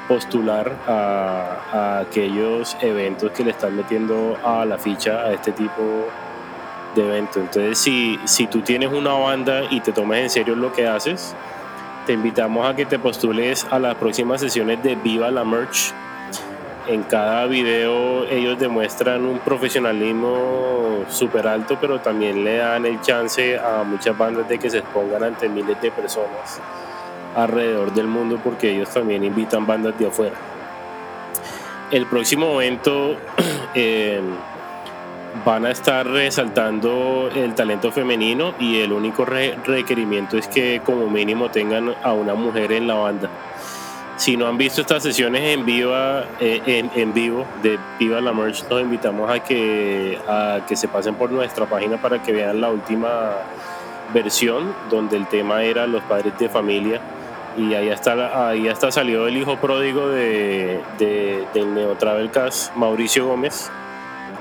postular 0.08 0.72
a, 0.88 2.00
aquellos 2.00 2.78
eventos 2.82 3.32
que 3.32 3.44
le 3.44 3.52
están 3.52 3.76
metiendo 3.76 4.38
a 4.44 4.66
la 4.66 4.78
ficha 4.78 5.22
a 5.22 5.34
este 5.34 5.52
tipo 5.52 6.08
de 6.96 7.08
eventos. 7.08 7.38
Entonces, 7.38 7.78
si, 7.78 8.20
si 8.26 8.48
tú 8.48 8.62
tienes 8.62 8.92
una 8.92 9.14
banda 9.14 9.64
y 9.70 9.82
te 9.82 9.92
tomas 9.92 10.20
en 10.20 10.30
serio 10.30 10.56
lo 10.56 10.72
que 10.72 10.88
haces, 10.88 11.36
te 12.06 12.14
invitamos 12.14 12.66
a 12.66 12.76
que 12.76 12.86
te 12.86 13.00
postules 13.00 13.66
a 13.70 13.80
las 13.80 13.96
próximas 13.96 14.42
sesiones 14.42 14.82
de 14.82 14.96
Viva 14.96 15.30
la 15.30 15.44
Merch 15.44 15.94
en 16.88 17.04
cada 17.04 17.46
video 17.48 18.26
ellos 18.30 18.58
demuestran 18.58 19.26
un 19.26 19.40
profesionalismo 19.40 21.04
súper 21.10 21.46
alto, 21.46 21.78
pero 21.80 22.00
también 22.00 22.46
le 22.46 22.58
dan 22.58 22.86
el 22.86 23.02
chance 23.02 23.60
a 23.60 23.84
muchas 23.84 24.18
bandas 24.18 24.48
de 24.48 24.58
que 24.58 24.70
se 24.70 24.78
expongan 24.80 25.24
ante 25.24 25.50
miles 25.50 25.82
de 25.82 25.92
personas 25.92 26.62
alrededor 27.38 27.94
del 27.94 28.08
mundo 28.08 28.40
porque 28.44 28.72
ellos 28.72 28.90
también 28.90 29.24
invitan 29.24 29.66
bandas 29.66 29.98
de 29.98 30.08
afuera. 30.08 30.36
El 31.92 32.08
próximo 32.08 32.60
evento 32.62 33.16
eh, 33.76 34.20
van 35.46 35.66
a 35.66 35.72
estar 35.72 36.06
resaltando 36.08 37.30
el 37.34 37.54
talento 37.54 37.92
femenino 37.92 38.56
y 38.60 38.80
el 38.80 38.92
único 38.92 39.24
requerimiento 39.24 40.38
es 40.38 40.48
que 40.48 40.82
como 40.84 41.10
mínimo 41.10 41.50
tengan 41.50 41.96
a 42.04 42.12
una 42.12 42.34
mujer 42.34 42.72
en 42.72 42.88
la 42.88 42.96
banda. 42.96 43.30
Si 44.18 44.36
no 44.36 44.48
han 44.48 44.58
visto 44.58 44.82
estas 44.82 45.04
sesiones 45.04 45.44
en 45.44 45.64
vivo, 45.64 45.94
eh, 46.40 46.90
en, 46.96 47.14
vivo 47.14 47.46
de 47.62 47.78
Viva 48.00 48.20
la 48.20 48.34
Merch, 48.34 48.68
los 48.68 48.82
invitamos 48.82 49.30
a 49.30 49.40
que, 49.44 50.18
a 50.28 50.62
que 50.68 50.76
se 50.76 50.88
pasen 50.88 51.14
por 51.14 51.32
nuestra 51.32 51.68
página 51.68 52.02
para 52.02 52.24
que 52.24 52.32
vean 52.32 52.60
la 52.60 52.72
última 52.72 53.30
versión, 54.16 54.74
donde 54.90 55.18
el 55.18 55.28
tema 55.28 55.62
era 55.62 55.86
los 55.86 56.02
padres 56.04 56.38
de 56.40 56.50
familia. 56.50 57.00
Y 57.58 57.74
ahí 57.74 57.90
está, 57.90 58.50
ahí 58.50 58.70
hasta 58.70 58.92
salió 58.92 59.28
el 59.28 59.36
hijo 59.36 59.58
pródigo 59.58 60.08
de, 60.10 60.80
de, 61.00 61.44
del 61.56 61.74
Neo 61.74 61.96
Travelcast, 61.96 62.76
Mauricio 62.76 63.26
Gómez. 63.26 63.72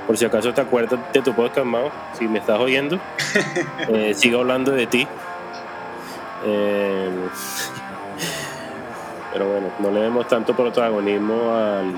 Por 0.06 0.18
si 0.18 0.26
acaso 0.26 0.52
te 0.52 0.60
acuerdas 0.60 1.00
de 1.14 1.22
tu 1.22 1.32
podcast, 1.32 1.66
Mao, 1.66 1.90
si 2.12 2.28
me 2.28 2.38
estás 2.38 2.60
oyendo, 2.60 3.00
eh, 3.88 4.12
sigo 4.14 4.40
hablando 4.40 4.70
de 4.70 4.86
ti. 4.86 5.08
Eh, 6.44 7.10
pero 9.32 9.48
bueno, 9.48 9.68
no 9.78 9.90
le 9.90 10.00
demos 10.00 10.28
tanto 10.28 10.54
protagonismo 10.54 11.56
al, 11.56 11.94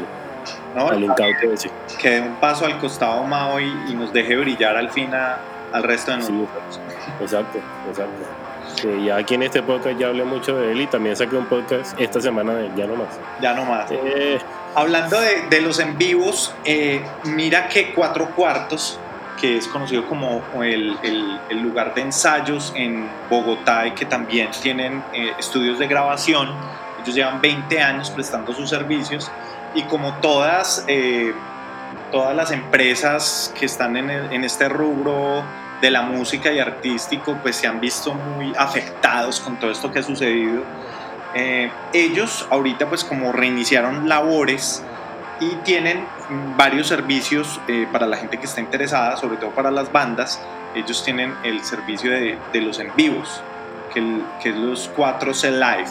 no, 0.77 0.89
al 0.89 1.03
incauto 1.03 1.53
ese. 1.53 1.69
Que 2.01 2.11
dé 2.11 2.21
un 2.21 2.37
paso 2.37 2.65
al 2.65 2.79
costado 2.79 3.25
Mao 3.25 3.59
y, 3.59 3.95
nos 3.97 4.13
deje 4.13 4.37
brillar 4.37 4.77
al 4.77 4.91
fin 4.91 5.13
al 5.13 5.83
resto 5.83 6.13
de 6.13 6.19
nosotros. 6.19 6.81
exacto, 7.21 7.59
exacto. 7.89 8.38
Ya 9.05 9.17
aquí 9.17 9.35
en 9.35 9.43
este 9.43 9.63
podcast 9.63 9.99
ya 9.99 10.09
hablé 10.09 10.25
mucho 10.25 10.57
de 10.57 10.73
él 10.73 10.81
y 10.83 10.87
también 10.87 11.17
saqué 11.17 11.37
un 11.37 11.47
podcast 11.47 11.99
esta 12.01 12.21
semana 12.21 12.55
de 12.55 12.71
Ya 12.77 12.87
No 12.87 12.97
Más. 12.97 13.19
Ya 13.41 13.55
No 13.55 13.65
Más. 13.65 13.91
Eh, 13.91 14.39
Hablando 14.75 15.21
de, 15.21 15.43
de, 15.49 15.61
los 15.61 15.81
en 15.81 15.97
vivos, 15.99 16.55
eh, 16.65 17.03
mira 17.25 17.69
que 17.69 17.93
Cuatro 17.95 18.31
Cuartos, 18.31 18.99
que 19.41 19.57
es 19.57 19.67
conocido 19.67 20.07
como 20.07 20.43
el, 20.63 20.97
el, 21.03 21.41
el, 21.49 21.61
lugar 21.61 21.95
de 21.95 22.03
ensayos 22.03 22.73
en 22.77 23.09
Bogotá 23.31 23.87
y 23.87 23.93
que 23.93 24.05
también 24.05 24.51
tienen 24.63 25.03
eh, 25.13 25.33
estudios 25.39 25.79
de 25.79 25.89
grabación, 25.89 26.51
ellos 27.03 27.15
llevan 27.15 27.41
20 27.41 27.81
años 27.81 28.11
prestando 28.11 28.53
sus 28.53 28.69
servicios 28.69 29.31
y 29.75 29.83
como 29.83 30.15
todas, 30.19 30.85
eh, 30.87 31.33
todas 32.13 32.37
las 32.37 32.53
empresas 32.53 33.53
que 33.59 33.67
están 33.67 33.97
en, 33.97 34.11
en, 34.11 34.45
este 34.45 34.69
rubro 34.69 35.43
de 35.81 35.91
la 35.91 36.03
música 36.03 36.53
y 36.53 36.59
artístico, 36.59 37.39
pues 37.43 37.57
se 37.57 37.67
han 37.67 37.81
visto 37.81 38.15
muy 38.15 38.53
afectados 38.57 39.41
con 39.41 39.57
todo 39.59 39.71
esto 39.71 39.93
que 39.93 40.01
ha 40.01 40.03
sucedido. 40.03 40.63
Eh, 41.35 41.71
ellos 41.93 42.47
ahorita 42.51 42.89
pues 42.89 43.05
como 43.05 43.33
reiniciaron 43.33 44.09
labores 44.09 44.83
y 45.41 45.51
tienen 45.57 46.05
varios 46.57 46.89
servicios 46.89 47.61
eh, 47.69 47.87
para 47.93 48.07
la 48.07 48.17
gente 48.17 48.39
que 48.39 48.47
está 48.47 48.61
interesada, 48.61 49.17
sobre 49.17 49.37
todo 49.37 49.51
para 49.51 49.71
las 49.71 49.93
bandas, 49.93 50.41
ellos 50.75 51.05
tienen 51.05 51.35
el 51.45 51.63
servicio 51.63 52.11
de, 52.11 52.39
de 52.53 52.61
los 52.61 52.79
en 52.79 52.91
vivos, 52.97 53.41
que, 53.93 54.21
que 54.43 54.51
es 54.51 54.57
los 54.57 54.91
4C 54.95 55.51
Live. 55.53 55.91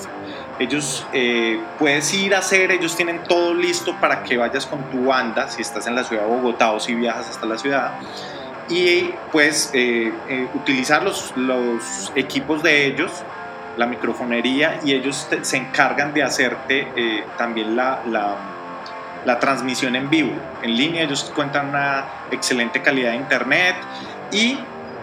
Ellos 0.60 1.06
eh, 1.14 1.62
puedes 1.78 2.12
ir 2.14 2.34
a 2.34 2.40
hacer, 2.40 2.72
ellos 2.72 2.96
tienen 2.96 3.24
todo 3.24 3.54
listo 3.54 3.96
para 4.02 4.24
que 4.24 4.38
vayas 4.38 4.66
con 4.66 4.82
tu 4.90 5.06
banda, 5.06 5.50
si 5.50 5.62
estás 5.62 5.86
en 5.88 5.96
la 5.96 6.04
ciudad 6.04 6.24
de 6.24 6.30
Bogotá 6.30 6.72
o 6.72 6.80
si 6.80 6.96
viajas 6.96 7.30
hasta 7.30 7.46
la 7.46 7.58
ciudad, 7.58 7.92
y 8.70 9.14
puedes 9.32 9.72
eh, 9.74 10.12
eh, 10.30 10.48
utilizar 10.54 11.04
los, 11.04 11.36
los, 11.36 12.12
equipos 12.16 12.64
de 12.64 12.86
ellos, 12.86 13.12
la 13.78 13.86
microfonería, 13.86 14.80
y 14.84 14.94
ellos 14.94 15.28
se 15.42 15.58
encargan 15.58 16.14
de 16.14 16.24
hacerte 16.24 17.24
también 17.38 17.76
la, 17.76 18.02
la, 18.08 18.36
la 19.26 19.40
transmisión 19.40 19.96
en 19.96 20.10
vivo, 20.10 20.34
en 20.64 20.76
línea. 20.76 21.04
Ellos 21.04 21.32
cuentan 21.36 21.70
una 21.70 22.06
excelente 22.32 22.82
calidad 22.82 23.12
de 23.12 23.18
internet 23.18 23.76
y 24.32 24.58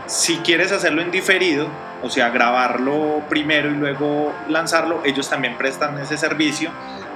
si 0.06 0.38
quieres 0.38 0.72
hacerlo 0.72 1.02
en 1.02 1.10
diferido, 1.10 1.68
o 2.02 2.10
sea, 2.10 2.28
grabarlo 2.30 3.22
primero 3.28 3.70
y 3.70 3.74
luego 3.74 4.32
lanzarlo, 4.48 5.02
ellos 5.04 5.28
también 5.28 5.56
prestan 5.56 5.98
ese 5.98 6.18
servicio. 6.18 6.70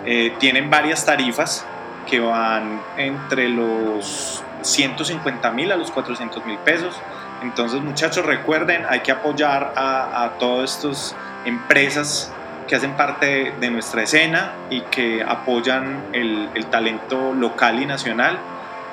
Eh, 0.04 0.34
tienen 0.38 0.70
varias 0.70 1.04
tarifas 1.04 1.66
que 2.06 2.20
van 2.20 2.80
entre 2.96 3.48
los 3.48 4.42
150 4.62 5.50
mil 5.52 5.72
a 5.72 5.76
los 5.76 5.90
400 5.90 6.44
mil 6.46 6.58
pesos. 6.58 6.94
Entonces, 7.42 7.80
muchachos, 7.80 8.24
recuerden, 8.24 8.84
hay 8.88 9.00
que 9.00 9.12
apoyar 9.12 9.72
a, 9.76 10.24
a 10.24 10.30
todas 10.38 10.76
estas 10.76 11.16
empresas 11.44 12.32
que 12.68 12.76
hacen 12.76 12.92
parte 12.92 13.54
de, 13.58 13.70
nuestra 13.70 14.02
escena 14.02 14.52
y 14.70 14.82
que 14.82 15.22
apoyan 15.22 16.04
el, 16.12 16.50
el 16.54 16.66
talento 16.66 17.32
local 17.32 17.82
y 17.82 17.86
nacional. 17.86 18.38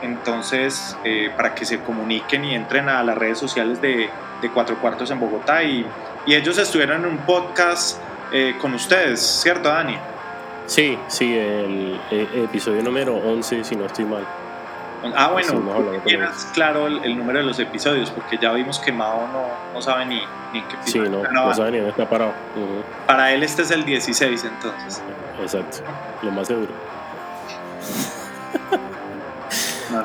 Entonces, 0.01 0.97
eh, 1.03 1.31
para 1.35 1.53
que 1.53 1.65
se 1.65 1.81
comuniquen 1.81 2.45
y 2.45 2.55
entren 2.55 2.89
a 2.89 3.03
las 3.03 3.17
redes 3.17 3.37
sociales 3.37 3.81
de, 3.81 4.09
de 4.41 4.49
Cuatro 4.51 4.77
Cuartos 4.77 5.11
en 5.11 5.19
Bogotá 5.19 5.63
y, 5.63 5.85
y 6.25 6.33
ellos 6.33 6.57
estuvieron 6.57 7.05
en 7.05 7.11
un 7.11 7.17
podcast 7.19 7.99
eh, 8.31 8.55
con 8.59 8.73
ustedes, 8.73 9.21
¿cierto, 9.21 9.69
Dani? 9.69 9.97
Sí, 10.65 10.97
sí, 11.07 11.37
el, 11.37 11.99
episodio 12.11 12.81
número 12.81 13.15
11, 13.15 13.63
si 13.63 13.75
no 13.75 13.85
estoy 13.85 14.05
mal. 14.05 14.25
Ah, 15.15 15.29
bueno, 15.31 15.61
tienes 16.03 16.29
claro 16.53 16.87
el, 16.87 17.17
número 17.17 17.39
de 17.39 17.45
los 17.45 17.59
episodios, 17.59 18.09
porque 18.09 18.37
ya 18.37 18.51
vimos 18.53 18.79
que 18.79 18.91
Mao 18.91 19.27
no, 19.27 19.73
no 19.73 19.81
sabe 19.81 20.05
ni, 20.05 20.21
ni 20.53 20.61
qué 20.63 20.75
episodio. 20.75 21.05
Sí, 21.05 21.11
no, 21.31 21.47
no, 21.47 21.53
sabe 21.53 21.71
ni 21.71 21.77
dónde 21.77 21.91
está 21.91 22.09
parado. 22.09 22.33
Para 23.05 23.33
él 23.33 23.43
este 23.43 23.63
es 23.63 23.71
el 23.71 23.85
16, 23.85 24.43
entonces. 24.43 25.01
Exacto, 25.41 25.79
lo 26.21 26.31
más 26.31 26.47
seguro. 26.47 26.71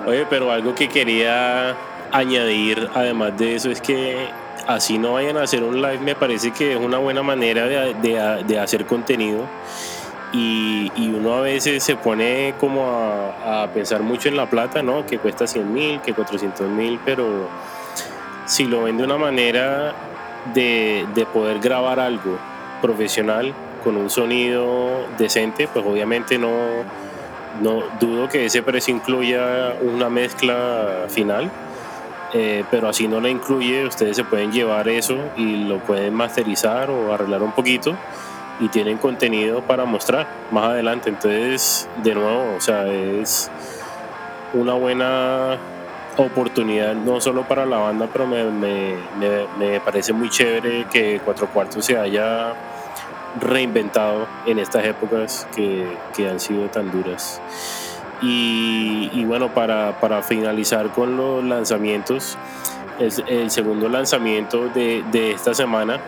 Oye, 0.06 0.26
pero 0.28 0.52
algo 0.52 0.74
que 0.74 0.88
quería 0.88 1.74
añadir, 2.12 2.88
además 2.94 3.36
de 3.38 3.54
eso, 3.56 3.70
es 3.70 3.80
que 3.80 4.28
así 4.66 4.98
no 4.98 5.14
vayan 5.14 5.36
a 5.36 5.42
hacer 5.42 5.62
un 5.62 5.80
live, 5.80 5.98
me 5.98 6.14
parece 6.14 6.52
que 6.52 6.72
es 6.72 6.78
una 6.78 6.98
buena 6.98 7.22
manera 7.22 7.64
de, 7.66 7.94
de, 7.94 8.44
de 8.46 8.58
hacer 8.58 8.86
contenido. 8.86 9.46
Y, 10.32 10.90
uno 11.10 11.34
a 11.34 11.40
veces 11.40 11.82
se 11.82 11.96
pone 11.96 12.54
como 12.58 12.86
a, 12.86 13.62
a, 13.62 13.66
pensar 13.72 14.00
mucho 14.02 14.28
en 14.28 14.36
la 14.36 14.48
plata, 14.48 14.82
¿no? 14.82 15.04
Que 15.04 15.18
cuesta 15.18 15.46
100 15.46 15.72
mil, 15.72 16.00
que 16.00 16.14
400 16.14 16.68
mil, 16.68 16.98
pero 17.04 17.48
si 18.46 18.64
lo 18.64 18.84
ven 18.84 18.96
de 18.96 19.04
una 19.04 19.18
manera 19.18 19.92
de, 20.54 21.06
de, 21.14 21.26
poder 21.26 21.58
grabar 21.58 22.00
algo 22.00 22.38
profesional 22.80 23.52
con 23.84 23.96
un 23.96 24.08
sonido 24.08 25.06
decente, 25.18 25.68
pues 25.68 25.84
obviamente 25.84 26.38
no, 26.38 26.50
no 27.60 27.82
dudo 27.98 28.28
que 28.28 28.46
ese 28.46 28.62
precio 28.62 28.94
incluya 28.94 29.74
una 29.82 30.08
mezcla 30.08 31.06
final 31.08 31.50
eh, 32.32 32.64
pero 32.70 32.88
así 32.88 33.08
no 33.08 33.20
la 33.20 33.28
incluye, 33.28 33.84
ustedes 33.84 34.16
se 34.16 34.22
pueden 34.24 34.52
llevar 34.52 34.88
eso 34.88 35.16
y 35.36 35.64
lo 35.64 35.78
pueden 35.78 36.14
masterizar 36.14 36.88
o 36.88 37.12
arreglar 37.12 37.42
un 37.42 37.52
poquito 37.52 37.96
y 38.60 38.68
tienen 38.68 38.98
contenido 38.98 39.62
para 39.62 39.84
mostrar 39.84 40.26
más 40.50 40.64
adelante. 40.64 41.08
Entonces, 41.08 41.88
de 42.02 42.14
nuevo, 42.14 42.54
o 42.56 42.60
sea, 42.60 42.86
es 42.86 43.50
una 44.52 44.74
buena 44.74 45.58
oportunidad 46.16 46.94
no 46.94 47.20
solo 47.20 47.42
para 47.44 47.64
la 47.64 47.78
banda, 47.78 48.08
pero 48.12 48.26
me, 48.26 48.44
me, 48.44 48.96
me, 49.58 49.80
parece 49.80 50.12
muy 50.12 50.28
chévere 50.28 50.86
que 50.92 51.20
Cuatro 51.24 51.48
Cuartos 51.48 51.84
se 51.84 51.96
haya 51.96 52.52
reinventado 53.40 54.26
en 54.46 54.58
estas 54.58 54.84
épocas 54.84 55.46
que, 55.54 55.86
que 56.14 56.28
han 56.28 56.40
sido 56.40 56.66
tan 56.68 56.90
duras. 56.90 57.40
Y, 58.22 59.24
bueno, 59.24 59.48
para, 59.54 59.98
para, 59.98 60.22
finalizar 60.22 60.90
con 60.90 61.16
los 61.16 61.42
lanzamientos, 61.42 62.36
es 62.98 63.22
el 63.26 63.50
segundo 63.50 63.88
lanzamiento 63.88 64.68
de, 64.68 65.02
de, 65.10 65.30
esta 65.30 65.54
semana 65.54 66.00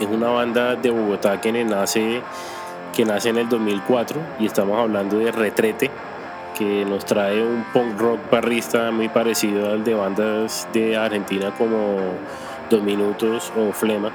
es 0.00 0.08
una 0.08 0.30
banda 0.30 0.76
de 0.76 0.90
Bogotá 0.90 1.40
que 1.40 1.52
nace, 1.52 2.22
que 2.96 3.04
nace 3.04 3.28
en 3.28 3.38
el 3.38 3.48
2004 3.48 4.18
y 4.38 4.46
estamos 4.46 4.78
hablando 4.78 5.18
de 5.18 5.30
Retrete, 5.30 5.90
que 6.56 6.84
nos 6.86 7.04
trae 7.04 7.42
un 7.42 7.64
punk 7.72 8.00
rock 8.00 8.18
barrista 8.30 8.90
muy 8.90 9.08
parecido 9.08 9.70
al 9.70 9.84
de 9.84 9.94
bandas 9.94 10.66
de 10.72 10.96
Argentina 10.96 11.52
como 11.56 11.98
Dos 12.70 12.82
Minutos 12.82 13.52
o 13.56 13.72
Flema. 13.72 14.10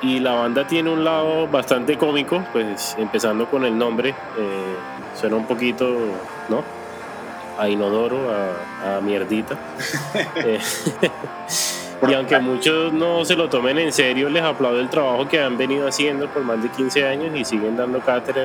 Y 0.00 0.20
la 0.20 0.32
banda 0.32 0.66
tiene 0.66 0.90
un 0.90 1.04
lado 1.04 1.48
bastante 1.48 1.96
cómico, 1.96 2.42
pues 2.52 2.96
empezando 2.98 3.48
con 3.50 3.64
el 3.64 3.76
nombre. 3.76 4.10
Eh, 4.10 4.76
suena 5.14 5.36
un 5.36 5.46
poquito, 5.46 5.96
¿no? 6.48 6.62
A 7.58 7.68
inodoro, 7.68 8.18
a, 8.84 9.00
mierdita. 9.00 9.56
Eh, 10.36 10.58
y 12.08 12.14
aunque 12.14 12.38
muchos 12.38 12.92
no 12.92 13.24
se 13.24 13.36
lo 13.36 13.48
tomen 13.48 13.78
en 13.78 13.92
serio, 13.92 14.28
les 14.28 14.42
aplaudo 14.42 14.80
el 14.80 14.88
trabajo 14.88 15.28
que 15.28 15.40
han 15.40 15.56
venido 15.56 15.86
haciendo 15.88 16.28
por 16.28 16.42
más 16.44 16.62
de 16.62 16.68
15 16.68 17.06
años 17.06 17.36
y 17.36 17.44
siguen 17.44 17.76
dando 17.76 18.00
cátedra 18.00 18.42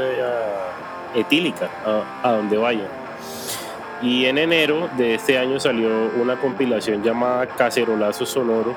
etílica 1.15 1.69
a, 1.85 2.27
a 2.27 2.31
donde 2.33 2.57
vayan. 2.57 2.87
Y 4.01 4.25
en 4.25 4.37
enero 4.37 4.89
de 4.97 5.15
este 5.15 5.37
año 5.37 5.59
salió 5.59 5.89
una 6.21 6.37
compilación 6.37 7.03
llamada 7.03 7.47
Cacerolazo 7.47 8.25
Sonoro, 8.25 8.73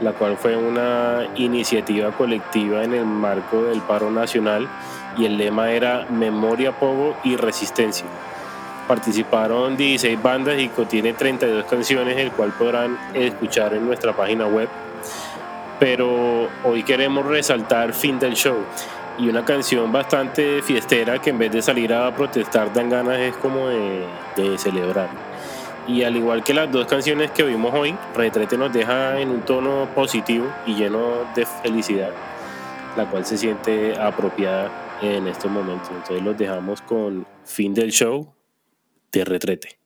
la 0.00 0.12
cual 0.12 0.36
fue 0.36 0.56
una 0.56 1.26
iniciativa 1.36 2.10
colectiva 2.10 2.82
en 2.82 2.94
el 2.94 3.04
marco 3.04 3.64
del 3.64 3.80
paro 3.80 4.10
nacional 4.10 4.68
y 5.16 5.26
el 5.26 5.36
lema 5.36 5.70
era 5.70 6.06
Memoria, 6.10 6.72
Pogo 6.72 7.16
y 7.24 7.36
Resistencia. 7.36 8.06
Participaron 8.88 9.76
16 9.76 10.22
bandas 10.22 10.58
y 10.58 10.68
contiene 10.68 11.12
32 11.12 11.66
canciones, 11.66 12.16
el 12.16 12.32
cual 12.32 12.52
podrán 12.52 12.98
escuchar 13.12 13.74
en 13.74 13.86
nuestra 13.86 14.16
página 14.16 14.46
web. 14.46 14.68
Pero 15.78 16.48
hoy 16.64 16.82
queremos 16.82 17.26
resaltar 17.26 17.92
Fin 17.92 18.18
del 18.18 18.34
Show 18.34 18.56
y 19.18 19.28
una 19.28 19.44
canción 19.44 19.92
bastante 19.92 20.62
fiestera 20.62 21.20
que 21.20 21.30
en 21.30 21.38
vez 21.38 21.52
de 21.52 21.60
salir 21.60 21.92
a 21.92 22.14
protestar 22.14 22.72
dan 22.72 22.88
ganas 22.88 23.18
es 23.18 23.36
como 23.36 23.68
de, 23.68 24.06
celebrar. 24.56 25.10
Y 25.86 26.02
al 26.04 26.16
igual 26.16 26.42
que 26.42 26.54
las 26.54 26.70
dos 26.70 26.86
canciones 26.86 27.30
que 27.32 27.42
oímos 27.42 27.74
hoy, 27.74 27.94
Retrete 28.14 28.56
nos 28.56 28.72
deja 28.72 29.20
en 29.20 29.30
un 29.30 29.40
tono 29.42 29.88
positivo 29.94 30.46
y 30.66 30.74
lleno 30.74 31.26
de 31.34 31.44
felicidad, 31.44 32.10
la 32.96 33.06
cual 33.06 33.24
se 33.24 33.36
siente 33.36 33.98
apropiada 34.00 34.70
en 35.02 35.26
estos 35.26 35.50
momentos. 35.50 35.90
Entonces 35.90 36.22
los 36.22 36.36
dejamos 36.36 36.82
con 36.82 37.26
fin 37.44 37.74
del 37.74 37.90
show 37.90 38.37
de 39.12 39.24
retrete. 39.24 39.77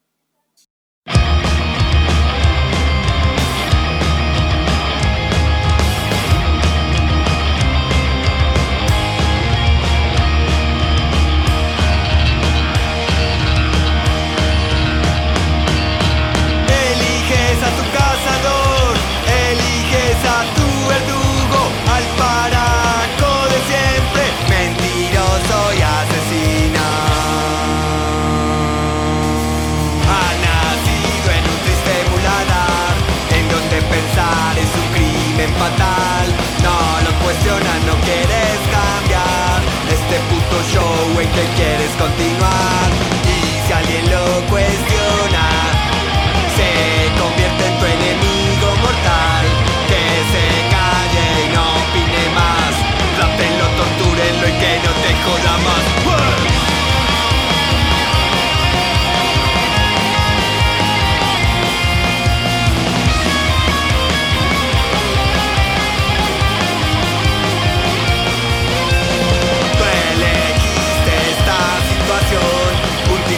nada 55.45 55.59
más. 55.59 56.03
¡Hey! 56.05 56.53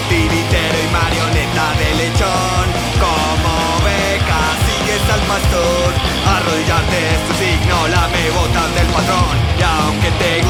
titiritero 0.08 0.78
y 0.78 0.88
marioneta 0.92 1.66
de 1.78 1.94
lechón 1.94 2.66
Como 2.98 3.54
beca 3.84 4.42
sigues 4.66 5.04
al 5.10 5.20
pastor 5.20 5.88
Arrodillarte 6.34 6.98
es 7.14 7.20
tu 7.28 7.32
signo, 7.34 7.88
lame 7.88 8.30
botas 8.30 8.74
del 8.74 8.86
patrón 8.88 9.36
Y 9.58 9.62
aunque 9.62 10.10
te 10.18 10.43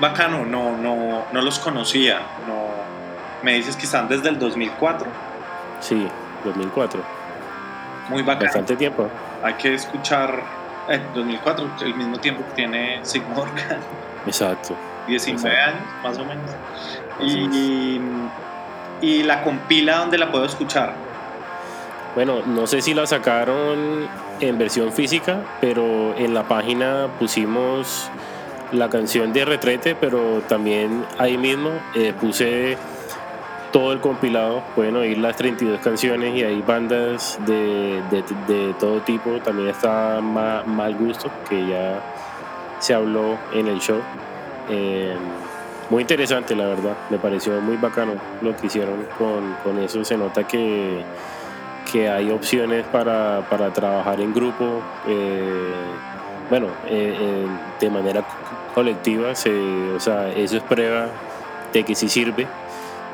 bacano, 0.00 0.44
no, 0.44 0.76
no, 0.76 1.24
no 1.32 1.42
los 1.42 1.58
conocía. 1.58 2.20
No, 2.46 2.68
me 3.42 3.54
dices 3.54 3.76
que 3.76 3.84
están 3.84 4.08
desde 4.08 4.30
el 4.30 4.38
2004. 4.38 5.06
Sí, 5.80 6.06
2004. 6.44 7.02
Muy 8.08 8.22
bacano. 8.22 8.46
Bastante 8.46 8.76
tiempo. 8.76 9.08
Hay 9.42 9.54
que 9.54 9.74
escuchar, 9.74 10.42
eh, 10.88 11.00
2004, 11.14 11.70
el 11.82 11.94
mismo 11.94 12.18
tiempo 12.18 12.44
que 12.46 12.52
tiene 12.52 13.00
Sigmund. 13.02 13.52
Exacto. 14.26 14.74
19 15.06 15.58
años, 15.58 15.80
más 16.02 16.18
o 16.18 16.24
menos. 16.24 16.50
Y, 17.20 18.00
y 19.00 19.22
la 19.22 19.42
compila, 19.42 19.98
¿dónde 19.98 20.18
la 20.18 20.30
puedo 20.30 20.44
escuchar? 20.44 20.94
Bueno, 22.14 22.42
no 22.44 22.66
sé 22.66 22.82
si 22.82 22.92
la 22.92 23.06
sacaron 23.06 24.08
en 24.40 24.58
versión 24.58 24.92
física, 24.92 25.42
pero 25.60 26.14
en 26.16 26.34
la 26.34 26.42
página 26.44 27.06
pusimos 27.18 28.10
la 28.72 28.88
canción 28.88 29.32
de 29.32 29.44
Retrete, 29.44 29.94
pero 29.94 30.42
también 30.48 31.04
ahí 31.18 31.36
mismo 31.36 31.70
eh, 31.94 32.12
puse 32.18 32.76
todo 33.72 33.92
el 33.92 34.00
compilado, 34.00 34.62
pueden 34.74 34.96
oír 34.96 35.18
las 35.18 35.36
32 35.36 35.80
canciones 35.80 36.36
y 36.36 36.42
hay 36.42 36.60
bandas 36.62 37.38
de, 37.46 38.02
de, 38.10 38.74
todo 38.78 39.00
tipo, 39.00 39.30
también 39.40 39.68
está 39.68 40.20
Mal 40.20 40.94
Gusto, 40.96 41.30
que 41.48 41.68
ya 41.68 42.00
se 42.80 42.94
habló 42.94 43.38
en 43.52 43.68
el 43.68 43.80
show. 43.80 44.00
Eh, 44.68 45.14
muy 45.88 46.02
interesante, 46.02 46.54
la 46.54 46.66
verdad, 46.66 46.96
me 47.10 47.18
pareció 47.18 47.60
muy 47.60 47.76
bacano 47.76 48.14
lo 48.42 48.56
que 48.56 48.66
hicieron 48.66 49.06
con, 49.18 49.54
con 49.62 49.78
eso, 49.78 50.04
se 50.04 50.16
nota 50.16 50.46
que, 50.46 51.02
que 51.90 52.08
hay 52.08 52.30
opciones 52.30 52.84
para, 52.86 53.46
para 53.48 53.72
trabajar 53.72 54.20
en 54.20 54.32
grupo. 54.32 54.82
Eh, 55.06 55.72
bueno, 56.48 56.66
de 56.88 57.90
manera 57.90 58.24
colectiva, 58.74 59.30
o 59.30 59.34
sea, 59.34 60.28
eso 60.28 60.56
es 60.56 60.62
prueba 60.62 61.08
de 61.72 61.84
que 61.84 61.94
sí 61.94 62.08
sirve. 62.08 62.46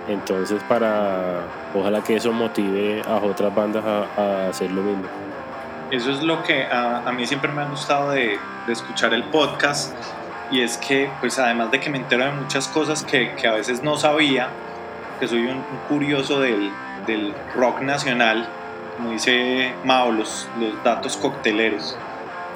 Entonces, 0.09 0.63
para 0.69 1.41
ojalá 1.75 2.03
que 2.03 2.17
eso 2.17 2.33
motive 2.33 3.03
a 3.07 3.17
otras 3.17 3.55
bandas 3.55 3.85
a, 3.85 4.49
hacer 4.49 4.71
lo 4.71 4.83
mismo. 4.83 5.05
Eso 5.91 6.11
es 6.11 6.23
lo 6.23 6.43
que 6.43 6.65
a, 6.65 7.11
mí 7.13 7.27
siempre 7.27 7.51
me 7.53 7.63
ha 7.63 7.67
gustado 7.67 8.11
de, 8.11 8.39
escuchar 8.69 9.15
el 9.15 9.23
podcast 9.25 9.95
y 10.51 10.61
es 10.61 10.77
que, 10.77 11.09
pues 11.21 11.39
además 11.39 11.71
de 11.71 11.79
que 11.79 11.89
me 11.91 11.99
entero 11.99 12.25
de 12.25 12.33
muchas 12.33 12.67
cosas 12.69 13.05
que, 13.05 13.33
a 13.47 13.53
veces 13.53 13.83
no 13.83 13.97
sabía, 13.97 14.49
que 15.21 15.29
soy 15.29 15.47
un, 15.47 15.63
curioso 15.89 16.41
del, 16.41 16.73
rock 17.55 17.81
nacional, 17.83 18.49
como 18.97 19.11
dice 19.11 19.73
Mao, 19.85 20.11
los 20.11 20.49
datos 20.83 21.17
cocteleros. 21.17 21.97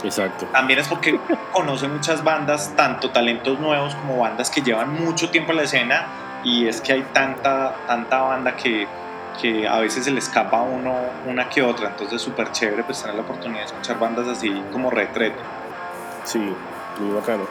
Exacto. 0.02 0.46
También 0.46 0.78
es 0.78 0.88
porque 0.88 1.18
conoce 1.52 1.88
muchas 1.88 2.24
bandas, 2.24 2.72
tanto 2.76 3.10
talentos 3.10 3.58
nuevos 3.58 3.94
como 3.94 4.18
bandas 4.18 4.50
que 4.50 4.62
llevan 4.62 4.92
mucho 4.92 5.30
tiempo 5.30 5.52
en 5.52 5.58
la 5.58 5.62
escena 5.64 6.06
y 6.44 6.66
es 6.66 6.80
que 6.80 6.92
hay 6.92 7.02
tanta, 7.12 7.74
tanta 7.86 8.22
banda 8.22 8.56
que, 8.56 8.86
que 9.40 9.68
a 9.68 9.78
veces 9.78 10.04
se 10.04 10.10
le 10.10 10.18
escapa 10.18 10.58
a 10.58 10.62
uno 10.62 10.94
una 11.26 11.48
que 11.48 11.62
otra, 11.62 11.88
entonces 11.88 12.16
es 12.16 12.22
súper 12.22 12.50
chévere 12.52 12.84
pues 12.84 13.00
tener 13.00 13.16
la 13.16 13.22
oportunidad 13.22 13.60
de 13.60 13.66
escuchar 13.66 13.98
bandas 13.98 14.28
así 14.28 14.50
como 14.72 14.90
Retrete. 14.90 15.38
Sí, 16.24 16.38
muy 16.98 17.14
bacano. 17.14 17.44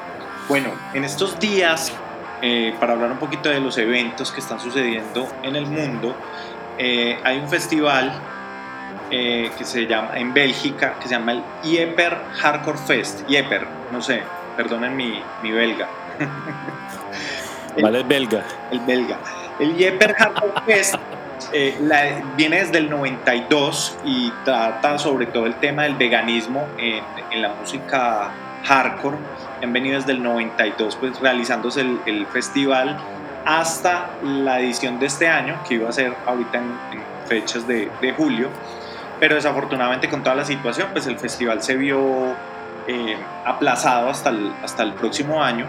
Bueno, 0.48 0.72
en 0.94 1.04
estos 1.04 1.40
días, 1.40 1.94
eh, 2.42 2.74
para 2.80 2.94
hablar 2.94 3.12
un 3.12 3.20
poquito 3.20 3.50
de 3.50 3.60
los 3.60 3.78
eventos 3.78 4.32
que 4.32 4.40
están 4.40 4.60
sucediendo 4.60 5.28
en 5.44 5.56
el 5.56 5.68
mundo, 5.68 6.16
eh, 6.78 7.20
hay 7.24 7.40
un 7.40 7.50
festival 7.50 8.12
eh, 9.12 9.50
que 9.58 9.66
se 9.66 9.88
llama 9.88 10.12
en 10.16 10.34
Bélgica, 10.34 10.94
que 11.00 11.08
se 11.08 11.16
llama 11.16 11.32
el 11.32 11.44
Ieper 11.64 12.16
Hardcore 12.40 12.78
Fest. 12.78 13.28
Ieper, 13.28 13.66
no 13.92 14.04
sé, 14.04 14.22
perdonen 14.56 14.96
mi, 14.96 15.20
mi 15.42 15.52
belga. 15.52 15.88
el, 17.76 17.84
vale, 17.84 18.04
belga. 18.04 18.44
El 18.72 18.80
belga. 18.82 19.18
El 19.60 19.76
Ieper 19.76 20.14
Hardcore 20.14 20.62
Fest 20.68 20.96
eh, 21.54 21.76
viene 22.38 22.60
desde 22.60 22.78
el 22.78 22.90
92 22.90 23.98
y 24.06 24.32
trata 24.46 25.00
sobre 25.00 25.26
todo 25.26 25.48
el 25.48 25.56
tema 25.56 25.84
del 25.84 25.96
veganismo 25.96 26.68
en, 26.78 27.04
en 27.32 27.42
la 27.42 27.50
música 27.50 28.30
hardcore. 28.66 29.18
Han 29.64 29.74
venido 29.74 29.96
desde 29.96 30.12
el 30.12 30.22
92 30.22 30.98
pues 30.98 31.20
realizándose 31.20 31.82
el, 31.82 32.00
el, 32.06 32.28
festival 32.28 32.96
hasta 33.44 34.12
la 34.24 34.60
edición 34.60 35.00
de 35.00 35.08
este 35.08 35.28
año, 35.28 35.60
que 35.68 35.76
iba 35.76 35.90
a 35.90 35.92
ser 35.92 36.14
ahorita 36.28 36.60
en, 36.60 36.66
en 36.92 37.28
fechas 37.28 37.66
de, 37.68 37.90
de 38.02 38.14
julio 38.14 38.50
pero 39.20 39.36
desafortunadamente 39.36 40.10
con 40.10 40.24
toda 40.24 40.36
la 40.36 40.46
situación, 40.46 40.90
pues 40.92 41.08
el 41.08 41.20
festival 41.20 41.62
se 41.62 41.76
vio 41.76 42.36
eh, 42.88 43.18
aplazado 43.46 44.10
hasta 44.10 44.30
el, 44.30 44.52
hasta 44.64 44.84
el 44.84 44.94
próximo 44.94 45.44
año. 45.44 45.66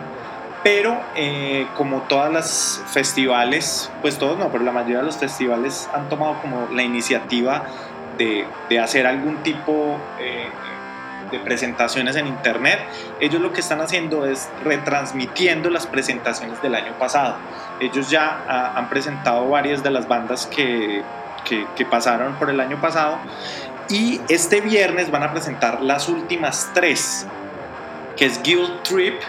Pero 0.63 1.01
eh, 1.17 1.67
como 1.77 2.03
todas 2.03 2.31
las 2.31 2.83
festivales, 2.89 3.91
pues 4.03 4.19
todos 4.19 4.39
no, 4.39 4.51
pero 4.51 4.63
la 4.63 4.73
mayoría 4.73 4.99
de 4.99 5.05
los 5.05 5.17
festivales 5.17 5.89
han 5.95 6.09
tomado 6.11 6.41
como 6.43 6.69
la 6.71 6.83
iniciativa 6.83 7.65
de, 8.19 8.45
de 8.69 8.79
hacer 8.79 9.07
algún 9.07 9.39
tipo 9.43 9.97
eh, 10.19 10.49
de 11.31 11.39
presentaciones 11.39 12.17
en 12.17 12.27
internet. 12.27 12.79
Ellos 13.21 13.41
lo 13.41 13.53
que 13.53 13.61
están 13.61 13.81
haciendo 13.81 14.27
es 14.27 14.51
retransmitiendo 14.65 15.71
las 15.71 15.87
presentaciones 15.87 16.61
del 16.61 16.75
año 16.75 16.93
pasado. 16.99 17.37
Ellos 17.81 18.11
ya 18.11 18.45
ah, 18.49 18.73
han 18.77 18.89
presentado 18.89 19.49
varias 19.49 19.83
de 19.83 19.91
las 19.91 20.09
bandas 20.09 20.47
que 20.47 21.03
que, 21.45 21.85
pasaron 21.87 22.35
por 22.35 22.51
el 22.51 22.61
año 22.61 22.81
pasado. 22.81 23.19
Y 23.89 24.21
este 24.29 24.61
viernes 24.61 25.11
van 25.11 25.23
a 25.23 25.33
presentar 25.33 25.83
las 25.83 26.09
últimas 26.09 26.71
tres, 26.75 27.27
que 28.17 28.27
es 28.27 28.41
Guild 28.43 28.83
Trip, 28.83 29.21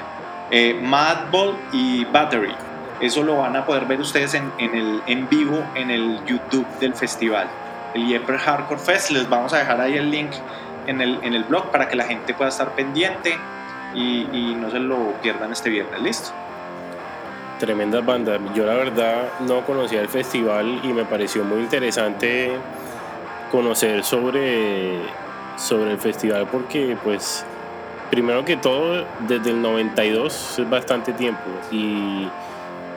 eh, 0.51 0.79
Madball 0.81 1.57
y 1.71 2.05
Battery. 2.05 2.53
Eso 2.99 3.23
lo 3.23 3.37
van 3.37 3.55
a 3.55 3.65
poder 3.65 3.85
ver 3.85 3.99
ustedes 3.99 4.35
en, 4.35 4.51
el, 4.59 5.01
en 5.07 5.27
vivo 5.27 5.63
en 5.73 5.89
el 5.89 6.23
YouTube 6.25 6.67
del 6.79 6.93
festival. 6.93 7.47
El 7.95 8.07
Yepper 8.07 8.37
Hardcore 8.37 8.79
Fest. 8.79 9.09
Les 9.09 9.27
vamos 9.27 9.53
a 9.53 9.57
dejar 9.57 9.81
ahí 9.81 9.97
el 9.97 10.11
link 10.11 10.31
en 10.85 11.01
el, 11.01 11.19
en 11.23 11.33
el 11.33 11.43
blog 11.43 11.71
para 11.71 11.87
que 11.87 11.95
la 11.95 12.03
gente 12.03 12.35
pueda 12.35 12.49
estar 12.49 12.75
pendiente 12.75 13.35
y, 13.95 14.27
y 14.31 14.55
no 14.55 14.69
se 14.69 14.77
lo 14.77 15.13
pierdan 15.23 15.51
este 15.51 15.71
viernes. 15.71 15.99
Listo 16.01 16.31
tremendas 17.61 18.03
bandas. 18.03 18.41
Yo 18.55 18.65
la 18.65 18.73
verdad 18.73 19.29
no 19.41 19.63
conocía 19.63 20.01
el 20.01 20.09
festival 20.09 20.81
y 20.83 20.87
me 20.87 21.05
pareció 21.05 21.43
muy 21.43 21.59
interesante 21.59 22.51
conocer 23.51 24.03
sobre, 24.03 24.97
sobre 25.57 25.91
el 25.91 25.99
festival 25.99 26.47
porque 26.51 26.97
pues 27.03 27.45
primero 28.09 28.43
que 28.43 28.57
todo 28.57 29.05
desde 29.27 29.51
el 29.51 29.61
92 29.61 30.59
es 30.59 30.69
bastante 30.69 31.13
tiempo 31.13 31.49
y, 31.71 32.27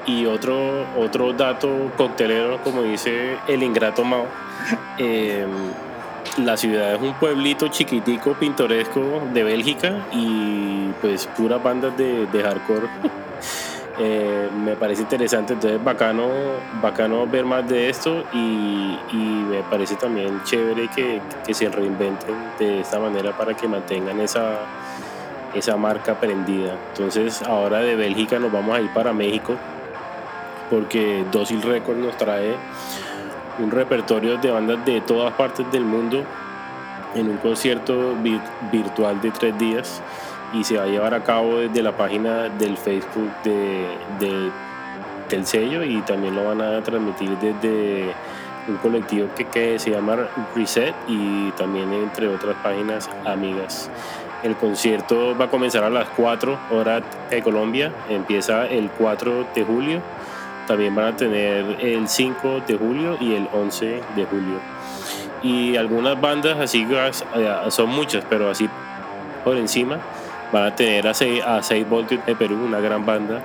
y 0.06 0.24
otro, 0.24 0.86
otro 0.96 1.34
dato 1.34 1.92
coctelero 1.98 2.58
como 2.64 2.82
dice 2.82 3.36
el 3.46 3.62
ingrato 3.62 4.02
Mao. 4.02 4.26
Em, 4.96 5.50
la 6.38 6.56
ciudad 6.56 6.94
es 6.94 7.02
un 7.02 7.12
pueblito 7.14 7.68
chiquitico, 7.68 8.32
pintoresco 8.32 9.28
de 9.34 9.44
Bélgica 9.44 10.06
y 10.10 10.88
pues 11.02 11.26
puras 11.36 11.62
bandas 11.62 11.96
de, 11.98 12.26
de 12.26 12.42
hardcore 12.42 12.88
Eh, 13.96 14.50
me 14.52 14.74
parece 14.74 15.02
interesante, 15.02 15.52
entonces 15.52 15.82
bacano, 15.82 16.26
bacano 16.82 17.28
ver 17.28 17.44
más 17.44 17.68
de 17.68 17.88
esto 17.88 18.24
y, 18.32 18.98
me 19.48 19.62
parece 19.62 19.94
también 19.94 20.42
chévere 20.42 20.88
que, 20.88 21.20
se 21.54 21.68
reinventen 21.68 22.34
de 22.58 22.80
esta 22.80 22.98
manera 22.98 23.36
para 23.36 23.54
que 23.54 23.68
mantengan 23.68 24.20
esa, 24.20 24.58
esa 25.54 25.76
marca 25.76 26.18
prendida. 26.18 26.76
Entonces 26.90 27.40
ahora 27.42 27.78
de 27.78 27.94
Bélgica 27.94 28.38
nos 28.40 28.50
vamos 28.50 28.76
a 28.76 28.80
ir 28.80 28.92
para 28.92 29.12
México 29.12 29.54
porque 30.70 31.24
Docil 31.30 31.62
Records 31.62 32.00
nos 32.00 32.16
trae 32.16 32.56
un 33.60 33.70
repertorio 33.70 34.38
de 34.38 34.50
bandas 34.50 34.84
de 34.84 35.00
todas 35.02 35.32
partes 35.34 35.70
del 35.70 35.84
mundo 35.84 36.24
en 37.14 37.28
un 37.28 37.36
concierto 37.36 38.16
virtual 38.72 39.20
de 39.20 39.30
tres 39.30 39.56
días 39.56 40.02
y 40.54 40.64
se 40.64 40.76
va 40.78 40.84
a 40.84 40.86
llevar 40.86 41.14
a 41.14 41.22
cabo 41.22 41.58
desde 41.58 41.82
la 41.82 41.96
página 41.96 42.48
del 42.48 42.76
Facebook 42.76 43.30
de, 43.42 44.50
del 45.28 45.46
sello 45.46 45.82
y 45.82 46.00
también 46.02 46.36
lo 46.36 46.44
van 46.44 46.60
a 46.60 46.80
transmitir 46.82 47.30
desde 47.38 48.14
un 48.68 48.76
colectivo 48.76 49.28
que, 49.36 49.44
que, 49.46 49.78
se 49.78 49.90
llama 49.90 50.16
Reset 50.54 50.94
y 51.08 51.50
también 51.52 51.92
entre 51.92 52.28
otras 52.28 52.56
páginas 52.62 53.10
amigas. 53.24 53.90
El 54.42 54.56
concierto 54.56 55.36
va 55.36 55.46
a 55.46 55.50
comenzar 55.50 55.84
a 55.84 55.90
las 55.90 56.08
4 56.10 56.58
horas 56.70 57.02
de 57.30 57.42
Colombia, 57.42 57.92
empieza 58.08 58.66
el 58.66 58.90
4 58.90 59.46
de 59.54 59.64
julio, 59.64 60.00
también 60.66 60.94
van 60.94 61.14
a 61.14 61.16
tener 61.16 61.78
el 61.80 62.08
5 62.08 62.60
de 62.66 62.76
julio 62.76 63.16
y 63.20 63.34
el 63.34 63.48
11 63.52 64.00
de 64.14 64.24
julio. 64.26 64.58
Y 65.42 65.76
algunas 65.76 66.18
bandas 66.18 66.58
así, 66.58 66.86
son 67.68 67.90
muchas, 67.90 68.24
pero 68.28 68.50
así 68.50 68.68
por 69.44 69.56
encima, 69.56 69.98
Van 70.54 70.66
a 70.66 70.76
tener 70.76 71.08
a 71.08 71.12
6, 71.12 71.42
a 71.42 71.60
Voltios 71.90 72.24
de 72.24 72.36
Perú, 72.36 72.54
una 72.64 72.78
gran 72.78 73.04
banda. 73.04 73.42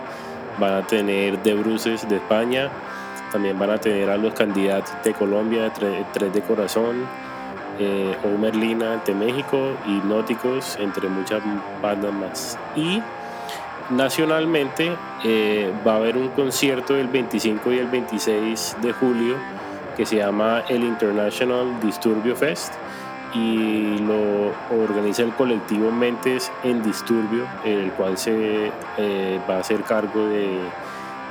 Van 0.59 0.73
a 0.73 0.85
tener 0.85 1.41
de 1.41 1.55
Bruces 1.55 2.07
de 2.07 2.17
España. 2.17 2.69
También 3.31 3.57
van 3.57 3.71
a 3.71 3.79
tener 3.79 4.11
a 4.11 4.15
los 4.15 4.35
candidatos 4.35 4.93
de 5.03 5.15
Colombia, 5.15 5.73
Tres 5.73 6.31
de 6.31 6.41
Corazón, 6.41 7.07
eh, 7.79 8.15
Omerlina 8.23 9.01
de 9.03 9.15
México, 9.15 9.71
Hipnóticos, 9.87 10.77
entre 10.79 11.09
muchas 11.09 11.41
bandas 11.81 12.13
más. 12.13 12.59
Y 12.75 13.01
nacionalmente 13.89 14.95
eh, 15.23 15.73
va 15.87 15.93
a 15.93 15.95
haber 15.95 16.15
un 16.15 16.27
concierto 16.29 16.95
el 16.95 17.07
25 17.07 17.71
y 17.73 17.79
el 17.79 17.87
26 17.87 18.77
de 18.83 18.93
julio 18.93 19.35
que 19.97 20.05
se 20.05 20.17
llama 20.17 20.61
el 20.69 20.83
International 20.83 21.79
Disturbio 21.81 22.35
Fest 22.35 22.75
y 23.33 23.97
lo 23.99 24.51
organiza 24.83 25.23
el 25.23 25.33
colectivo 25.33 25.91
Mentes 25.91 26.51
en 26.63 26.81
Disturbio, 26.81 27.45
el 27.63 27.91
cual 27.91 28.17
se 28.17 28.71
eh, 28.97 29.39
va 29.49 29.57
a 29.57 29.59
hacer 29.59 29.83
cargo 29.83 30.27
de, 30.27 30.59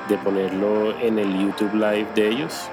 de 0.08 0.16
ponerlo 0.18 0.98
en 1.00 1.18
el 1.18 1.38
YouTube 1.38 1.74
Live 1.74 2.06
de 2.14 2.28
ellos 2.28 2.68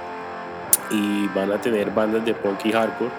y 0.91 1.27
van 1.29 1.51
a 1.51 1.57
tener 1.57 1.91
bandas 1.91 2.25
de 2.25 2.33
punk 2.33 2.65
y 2.65 2.71
hardcore. 2.71 3.11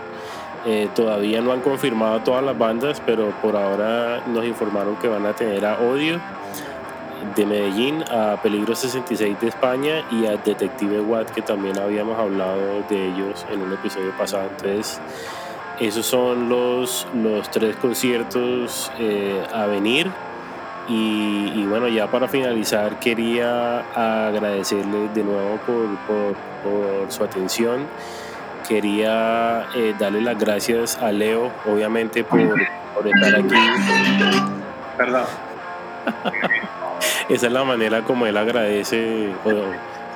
Eh, 0.65 0.89
todavía 0.95 1.41
no 1.41 1.53
han 1.53 1.61
confirmado 1.61 2.21
todas 2.21 2.43
las 2.43 2.59
bandas, 2.59 3.01
pero 3.05 3.31
por 3.43 3.57
ahora 3.57 4.23
nos 4.27 4.45
informaron 4.45 4.97
que 4.97 5.09
van 5.09 5.25
a 5.27 5.33
tener 5.33 5.65
a 5.65 5.79
Odio 5.81 6.21
de 7.35 7.47
Medellín, 7.47 8.03
a 8.11 8.41
Peligro 8.43 8.75
66 8.75 9.41
de 9.41 9.49
España 9.49 10.05
y 10.11 10.27
a 10.27 10.37
Detective 10.37 11.01
Watt, 11.01 11.31
que 11.31 11.43
también 11.43 11.79
habíamos 11.79 12.19
hablado 12.19 12.83
de 12.89 13.09
ellos 13.09 13.47
en 13.51 13.63
un 13.63 13.73
episodio 13.73 14.11
pasado. 14.19 14.49
Entonces, 14.51 15.01
esos 15.81 16.07
son 16.07 16.49
los, 16.49 17.07
los 17.15 17.51
tres 17.51 17.77
conciertos 17.77 18.91
eh, 18.99 19.45
a 19.53 19.67
venir. 19.67 20.11
Y, 20.89 21.65
bueno, 21.67 21.89
ya 21.89 22.09
para 22.09 22.29
finalizar, 22.29 23.01
quería 23.01 23.81
agradecerle 24.29 25.09
de 25.09 25.25
nuevo 25.25 25.59
por, 25.67 27.11
su 27.11 27.25
atención. 27.25 27.87
Quería 28.69 29.67
eh, 29.75 29.95
darle 29.99 30.21
las 30.21 30.39
gracias 30.39 30.97
a 30.99 31.11
Leo, 31.11 31.51
obviamente, 31.67 32.23
por, 32.23 32.41
estar 32.41 33.35
aquí. 33.35 33.55
Perdón. 34.97 35.25
Esa 37.29 37.47
es 37.47 37.53
la 37.53 37.65
manera 37.65 38.03
como 38.03 38.27
él 38.27 38.37
agradece 38.37 39.33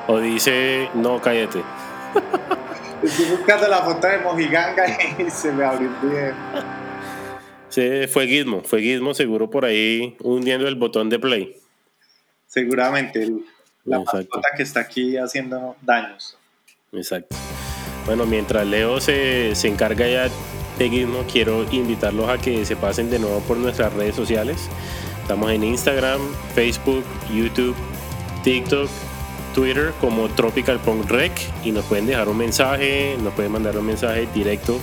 o, 0.06 0.18
dice, 0.18 0.88
no, 0.94 1.20
cállate. 1.20 1.62
Estoy 3.02 3.26
buscando 3.30 3.68
la 3.68 3.78
foto 3.78 4.06
de 4.06 4.18
Mojiganga 4.18 4.84
y 5.18 5.30
se 5.30 5.52
me 5.52 5.64
abrió 5.64 5.90
bien. 6.02 6.34
Sí, 7.68 8.06
fue 8.08 8.26
Gizmo, 8.26 8.62
fue 8.62 8.82
Gizmo 8.82 9.14
seguro 9.14 9.48
por 9.48 9.64
ahí 9.64 10.16
hundiendo 10.20 10.68
el 10.68 10.74
botón 10.74 11.08
de 11.08 11.18
play. 11.18 11.56
Seguramente, 12.46 13.30
la 13.84 14.00
mascota 14.00 14.48
que 14.56 14.62
está 14.62 14.80
aquí 14.80 15.16
haciendo 15.16 15.76
daños. 15.80 16.36
Exacto. 16.92 17.36
Bueno, 18.06 18.26
mientras 18.26 18.66
Leo 18.66 19.00
se, 19.00 19.54
se 19.54 19.68
encarga 19.68 20.06
ya 20.06 20.28
de 20.78 20.88
Gizmo, 20.88 21.24
quiero 21.30 21.64
invitarlos 21.70 22.28
a 22.28 22.38
que 22.38 22.64
se 22.64 22.76
pasen 22.76 23.10
de 23.10 23.18
nuevo 23.18 23.40
por 23.40 23.56
nuestras 23.56 23.92
redes 23.94 24.16
sociales. 24.16 24.68
Estamos 25.22 25.50
en 25.52 25.62
Instagram, 25.62 26.20
Facebook, 26.54 27.04
YouTube, 27.32 27.76
TikTok, 28.42 28.88
Twitter 29.54 29.92
como 30.00 30.28
Tropical 30.28 30.78
Punk 30.80 31.10
Rec 31.10 31.32
y 31.64 31.72
nos 31.72 31.84
pueden 31.84 32.06
dejar 32.06 32.28
un 32.28 32.38
mensaje, 32.38 33.16
nos 33.22 33.32
pueden 33.34 33.52
mandar 33.52 33.76
un 33.76 33.86
mensaje 33.86 34.28
directo 34.34 34.78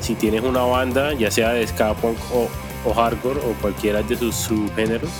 si 0.00 0.14
tienes 0.14 0.42
una 0.42 0.62
banda, 0.62 1.12
ya 1.12 1.30
sea 1.30 1.52
de 1.52 1.66
ska 1.66 1.94
punk 1.94 2.16
o, 2.32 2.48
hardcore 2.94 3.40
o 3.40 3.52
cualquiera 3.60 4.02
de 4.02 4.16
sus 4.16 4.34
subgéneros 4.34 5.10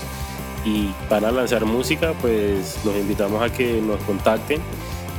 y 0.64 0.88
van 1.11 1.24
a 1.24 1.30
lanzar 1.30 1.64
música, 1.64 2.14
pues 2.20 2.78
los 2.84 2.96
invitamos 2.96 3.42
a 3.42 3.52
que 3.52 3.80
nos 3.82 4.00
contacten 4.02 4.61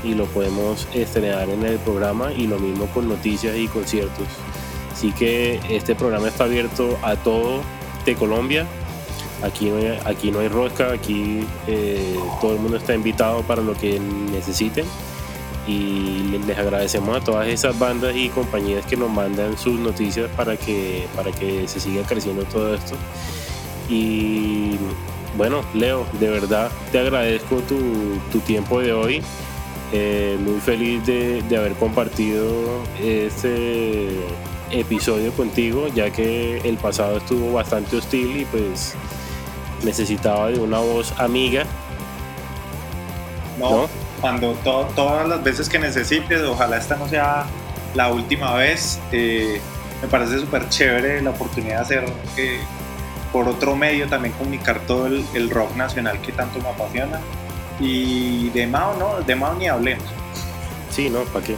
y 0.03 0.15
lo 0.15 0.25
podemos 0.25 0.87
estrenar 0.93 1.49
en 1.49 1.63
el 1.63 1.77
programa 1.79 2.31
y 2.33 2.47
lo 2.47 2.57
mismo 2.57 2.87
con 2.87 3.07
noticias 3.07 3.55
y 3.55 3.67
conciertos. 3.67 4.27
Así 4.91 5.11
que 5.11 5.59
este 5.69 5.95
programa 5.95 6.27
está 6.27 6.45
abierto 6.45 6.97
a 7.03 7.15
todo 7.15 7.61
de 8.05 8.15
Colombia. 8.15 8.65
Aquí 9.41 9.69
no 9.69 9.77
hay, 9.77 9.99
aquí 10.05 10.31
no 10.31 10.39
hay 10.39 10.47
rosca, 10.49 10.91
aquí 10.91 11.45
eh, 11.67 12.19
todo 12.41 12.53
el 12.53 12.59
mundo 12.59 12.77
está 12.77 12.93
invitado 12.93 13.41
para 13.43 13.61
lo 13.61 13.73
que 13.73 13.99
necesiten 13.99 14.85
y 15.67 16.37
les 16.45 16.57
agradecemos 16.57 17.15
a 17.15 17.23
todas 17.23 17.47
esas 17.47 17.77
bandas 17.77 18.15
y 18.15 18.29
compañías 18.29 18.85
que 18.85 18.97
nos 18.97 19.09
mandan 19.09 19.57
sus 19.57 19.79
noticias 19.79 20.29
para 20.35 20.57
que, 20.57 21.07
para 21.15 21.31
que 21.31 21.67
se 21.67 21.79
siga 21.79 22.03
creciendo 22.03 22.43
todo 22.45 22.73
esto. 22.73 22.95
Y 23.87 24.77
bueno, 25.37 25.61
Leo, 25.73 26.05
de 26.19 26.29
verdad 26.29 26.71
te 26.91 26.99
agradezco 26.99 27.61
tu, 27.61 28.39
tiempo 28.39 28.81
de 28.81 28.93
hoy. 28.93 29.21
Eh, 29.91 30.37
muy 30.39 30.59
feliz 30.59 31.03
de, 31.05 31.41
de, 31.41 31.57
haber 31.57 31.73
compartido 31.73 32.83
este 33.03 34.09
episodio 34.71 35.31
contigo, 35.31 35.87
ya 35.87 36.11
que 36.11 36.59
el 36.59 36.77
pasado 36.77 37.17
estuvo 37.17 37.53
bastante 37.53 37.95
hostil 37.95 38.41
y 38.41 38.45
pues 38.45 38.95
necesitaba 39.83 40.47
de 40.49 40.59
una 40.59 40.79
voz 40.79 41.13
amiga. 41.19 41.65
¿no? 43.57 43.89
cuando 44.21 44.53
todas 44.63 45.27
las 45.27 45.43
veces 45.43 45.69
que 45.69 45.79
necesites, 45.79 46.41
ojalá 46.43 46.77
esta 46.77 46.95
no 46.97 47.07
sea 47.07 47.45
la 47.95 48.11
última 48.11 48.53
vez. 48.55 48.99
Eh, 49.11 49.61
me 50.01 50.07
parece 50.07 50.39
súper 50.39 50.69
chévere 50.69 51.21
la 51.21 51.31
oportunidad 51.31 51.77
de 51.77 51.81
hacer 51.81 52.13
eh, 52.37 52.59
por 53.33 53.47
otro 53.47 53.75
medio 53.75 54.07
también 54.07 54.33
comunicar 54.35 54.79
todo 54.87 55.07
el, 55.07 55.49
rock 55.49 55.75
nacional 55.75 56.19
que 56.21 56.31
tanto 56.31 56.59
me 56.59 56.69
apasiona. 56.69 57.19
Y 57.79 58.49
de 58.49 58.67
Mao, 58.67 58.95
no, 58.97 59.21
de 59.21 59.35
Mao 59.35 59.55
ni 59.55 59.67
hablemos. 59.67 60.05
Sí, 60.89 61.09
no, 61.09 61.21
¿para 61.25 61.45
qué? 61.45 61.55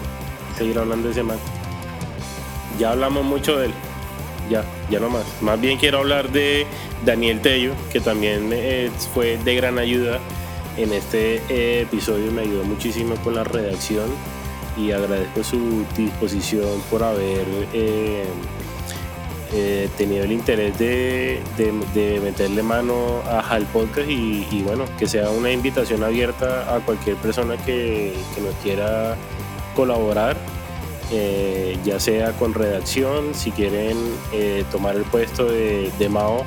Seguir 0.57 0.77
hablando 0.77 1.07
de 1.07 1.13
ese 1.13 1.23
man. 1.23 1.37
Ya 2.77 2.91
hablamos 2.91 3.23
mucho 3.23 3.57
de 3.57 3.67
él. 3.67 3.73
Ya, 4.49 4.65
ya 4.89 4.99
no 4.99 5.09
más. 5.09 5.25
Más 5.41 5.59
bien 5.61 5.77
quiero 5.77 5.99
hablar 5.99 6.29
de 6.31 6.65
Daniel 7.05 7.41
Tello, 7.41 7.73
que 7.91 7.99
también 7.99 8.49
eh, 8.51 8.89
fue 9.13 9.37
de 9.37 9.55
gran 9.55 9.79
ayuda 9.79 10.19
en 10.77 10.93
este 10.93 11.41
eh, 11.49 11.81
episodio 11.81 12.31
me 12.31 12.41
ayudó 12.41 12.63
muchísimo 12.63 13.15
con 13.23 13.35
la 13.35 13.43
redacción 13.43 14.09
y 14.77 14.91
agradezco 14.91 15.43
su 15.43 15.85
disposición 15.97 16.81
por 16.89 17.03
haber 17.03 17.45
eh, 17.73 18.25
tenido 19.97 20.23
el 20.23 20.31
interés 20.31 20.79
de, 20.79 21.41
meterle 22.23 22.63
mano 22.63 23.21
a, 23.27 23.41
al 23.41 23.65
podcast 23.65 24.09
y, 24.09 24.63
bueno, 24.65 24.85
que 24.97 25.07
sea 25.07 25.29
una 25.29 25.51
invitación 25.51 26.03
abierta 26.03 26.73
a 26.73 26.79
cualquier 26.79 27.17
persona 27.17 27.57
que, 27.57 28.13
nos 28.41 28.55
quiera 28.63 29.17
colaborar, 29.75 30.37
ya 31.83 31.99
sea 31.99 32.31
con 32.33 32.53
redacción, 32.53 33.35
si 33.35 33.51
quieren 33.51 33.97
tomar 34.71 34.95
el 34.95 35.03
puesto 35.03 35.45
de, 35.45 35.91
de 35.99 36.09
Mao 36.09 36.45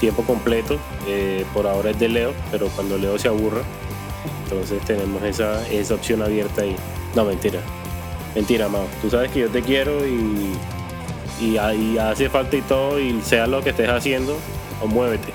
tiempo 0.00 0.24
completo. 0.24 0.78
Eh, 1.06 1.44
por 1.54 1.68
ahora 1.68 1.90
es 1.90 2.00
de 2.00 2.08
Leo, 2.08 2.34
pero 2.50 2.68
cuando 2.68 2.98
Leo 2.98 3.18
se 3.18 3.28
aburra, 3.28 3.60
entonces 4.44 4.82
tenemos 4.84 5.22
esa, 5.22 5.66
esa 5.68 5.94
opción 5.94 6.22
abierta 6.22 6.62
ahí. 6.62 6.74
No, 7.14 7.24
mentira. 7.24 7.60
Mentira, 8.34 8.68
Mao. 8.68 8.86
Tú 9.00 9.10
sabes 9.10 9.30
que 9.30 9.40
yo 9.40 9.48
te 9.50 9.62
quiero 9.62 10.06
y, 10.06 10.56
y, 11.40 11.56
hace 11.98 12.28
falta 12.28 12.56
y 12.56 12.62
todo, 12.62 12.98
y 12.98 13.20
sea 13.22 13.46
lo 13.46 13.62
que 13.62 13.70
estés 13.70 13.88
haciendo, 13.88 14.36
o 14.82 14.86
muévete. 14.86 15.32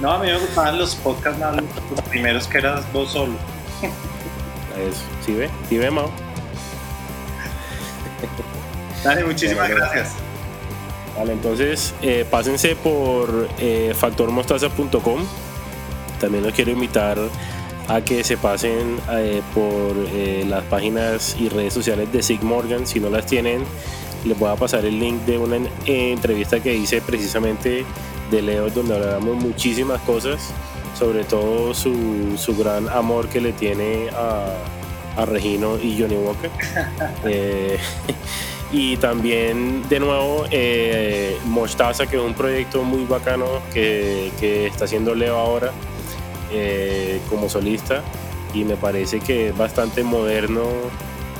No, 0.00 0.12
a 0.12 0.18
mí 0.18 0.26
me 0.26 0.38
gustaban 0.38 0.78
los 0.78 0.94
podcasts 0.96 1.38
más 1.38 1.56
los 1.56 2.02
primeros 2.08 2.46
que 2.48 2.58
eras 2.58 2.90
vos 2.92 3.12
solo. 3.12 3.34
Eso, 4.76 5.02
¿sí 5.24 5.32
ve? 5.32 5.48
¿Sí 5.68 5.78
ve, 5.78 5.90
Mao? 5.90 6.10
Dale, 9.06 9.22
muchísimas 9.22 9.68
gracias. 9.68 10.08
Vale, 11.16 11.32
entonces 11.32 11.94
eh, 12.02 12.26
pásense 12.28 12.74
por 12.74 13.48
eh, 13.60 13.94
factormostaza.com. 13.96 15.24
También 16.20 16.42
los 16.42 16.52
quiero 16.52 16.72
invitar 16.72 17.16
a 17.86 18.00
que 18.00 18.24
se 18.24 18.36
pasen 18.36 18.98
eh, 19.12 19.42
por 19.54 19.94
las 20.48 20.64
páginas 20.64 21.36
y 21.38 21.48
redes 21.48 21.72
sociales 21.72 22.12
de 22.12 22.20
Sig 22.20 22.42
Morgan. 22.42 22.84
Si 22.84 22.98
no 22.98 23.08
las 23.08 23.26
tienen, 23.26 23.62
les 24.24 24.36
voy 24.36 24.50
a 24.50 24.56
pasar 24.56 24.84
el 24.84 24.98
link 24.98 25.20
de 25.20 25.38
una 25.38 25.58
entrevista 25.84 26.58
que 26.58 26.74
hice 26.74 27.00
precisamente 27.00 27.86
de 28.32 28.42
Leo, 28.42 28.70
donde 28.70 28.96
hablamos 28.96 29.36
muchísimas 29.36 30.00
cosas, 30.00 30.50
sobre 30.98 31.22
todo 31.22 31.74
su, 31.74 32.36
su 32.36 32.56
gran 32.56 32.88
amor 32.88 33.28
que 33.28 33.40
le 33.40 33.52
tiene 33.52 34.08
a, 34.10 34.56
a 35.16 35.26
Regino 35.26 35.78
y 35.78 35.96
Johnny 35.96 36.16
Walker. 36.16 36.50
Y 38.72 38.96
también, 38.96 39.88
de 39.88 40.00
nuevo, 40.00 40.44
eh, 40.50 41.36
Mostaza, 41.44 42.06
que 42.06 42.16
es 42.16 42.22
un 42.22 42.34
proyecto 42.34 42.82
muy 42.82 43.04
bacano 43.04 43.46
que, 43.72 44.32
que 44.40 44.66
está 44.66 44.86
haciendo 44.86 45.14
Leo 45.14 45.36
ahora 45.36 45.70
eh, 46.52 47.20
como 47.28 47.48
solista. 47.48 48.02
Y 48.54 48.64
me 48.64 48.76
parece 48.76 49.20
que 49.20 49.48
es 49.48 49.56
bastante 49.56 50.02
moderno 50.02 50.64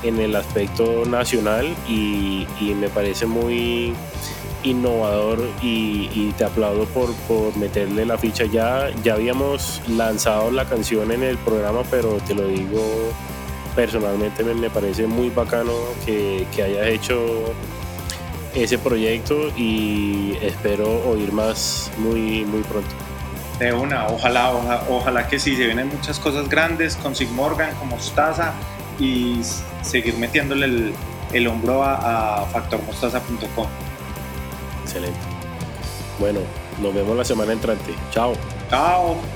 en 0.03 0.21
el 0.21 0.37
aspecto 0.37 1.05
nacional 1.07 1.75
y, 1.89 2.47
y 2.61 2.75
me 2.75 2.89
parece 2.89 3.27
muy 3.27 3.95
innovador 4.63 5.39
y, 5.63 6.11
y, 6.15 6.35
te 6.37 6.45
aplaudo 6.45 6.85
por, 6.87 7.13
por 7.29 7.57
meterle 7.57 8.05
la 8.05 8.19
ficha 8.19 8.45
ya 8.47 8.91
ya 9.05 9.15
habíamos 9.15 9.81
lanzado 9.89 10.51
la 10.51 10.65
canción 10.65 11.13
en 11.13 11.23
el 11.23 11.39
programa 11.39 11.83
pero 11.91 12.17
te 12.27 12.35
lo 12.35 12.49
digo 12.49 12.83
personalmente 13.77 14.43
me, 14.43 14.71
parece 14.71 15.07
muy 15.07 15.29
bacano 15.31 15.75
que, 16.05 16.47
que 16.57 16.63
hayas 16.63 16.87
hecho 16.89 17.55
ese 18.55 18.79
proyecto 18.79 19.53
y 19.57 20.37
espero 20.41 21.07
oír 21.07 21.31
más 21.31 21.93
muy, 21.99 22.45
muy 22.47 22.63
pronto. 22.63 22.89
De 23.59 23.73
una, 23.73 24.07
ojalá, 24.07 24.53
ojalá, 24.89 25.29
que 25.29 25.39
sí, 25.39 25.57
se 25.57 25.65
vienen 25.67 25.89
muchas 25.89 26.19
cosas 26.19 26.49
grandes 26.49 26.97
con 26.97 27.15
Sigmorgan, 27.15 27.75
con 27.77 27.89
Mostaza 27.89 28.53
y 28.99 29.41
seguir 29.83 30.17
metiéndole 30.17 30.67
el, 30.67 30.93
el 31.33 31.47
hombro 31.47 31.83
a, 31.83 32.43
a 32.43 32.47
factormostaza.com. 32.47 33.67
Excelente. 34.83 35.19
Bueno, 36.19 36.41
nos 36.81 36.95
vemos 36.95 37.17
la 37.17 37.25
semana 37.25 37.53
entrante. 37.53 37.95
Chao. 38.11 38.35
Chao. 38.71 39.36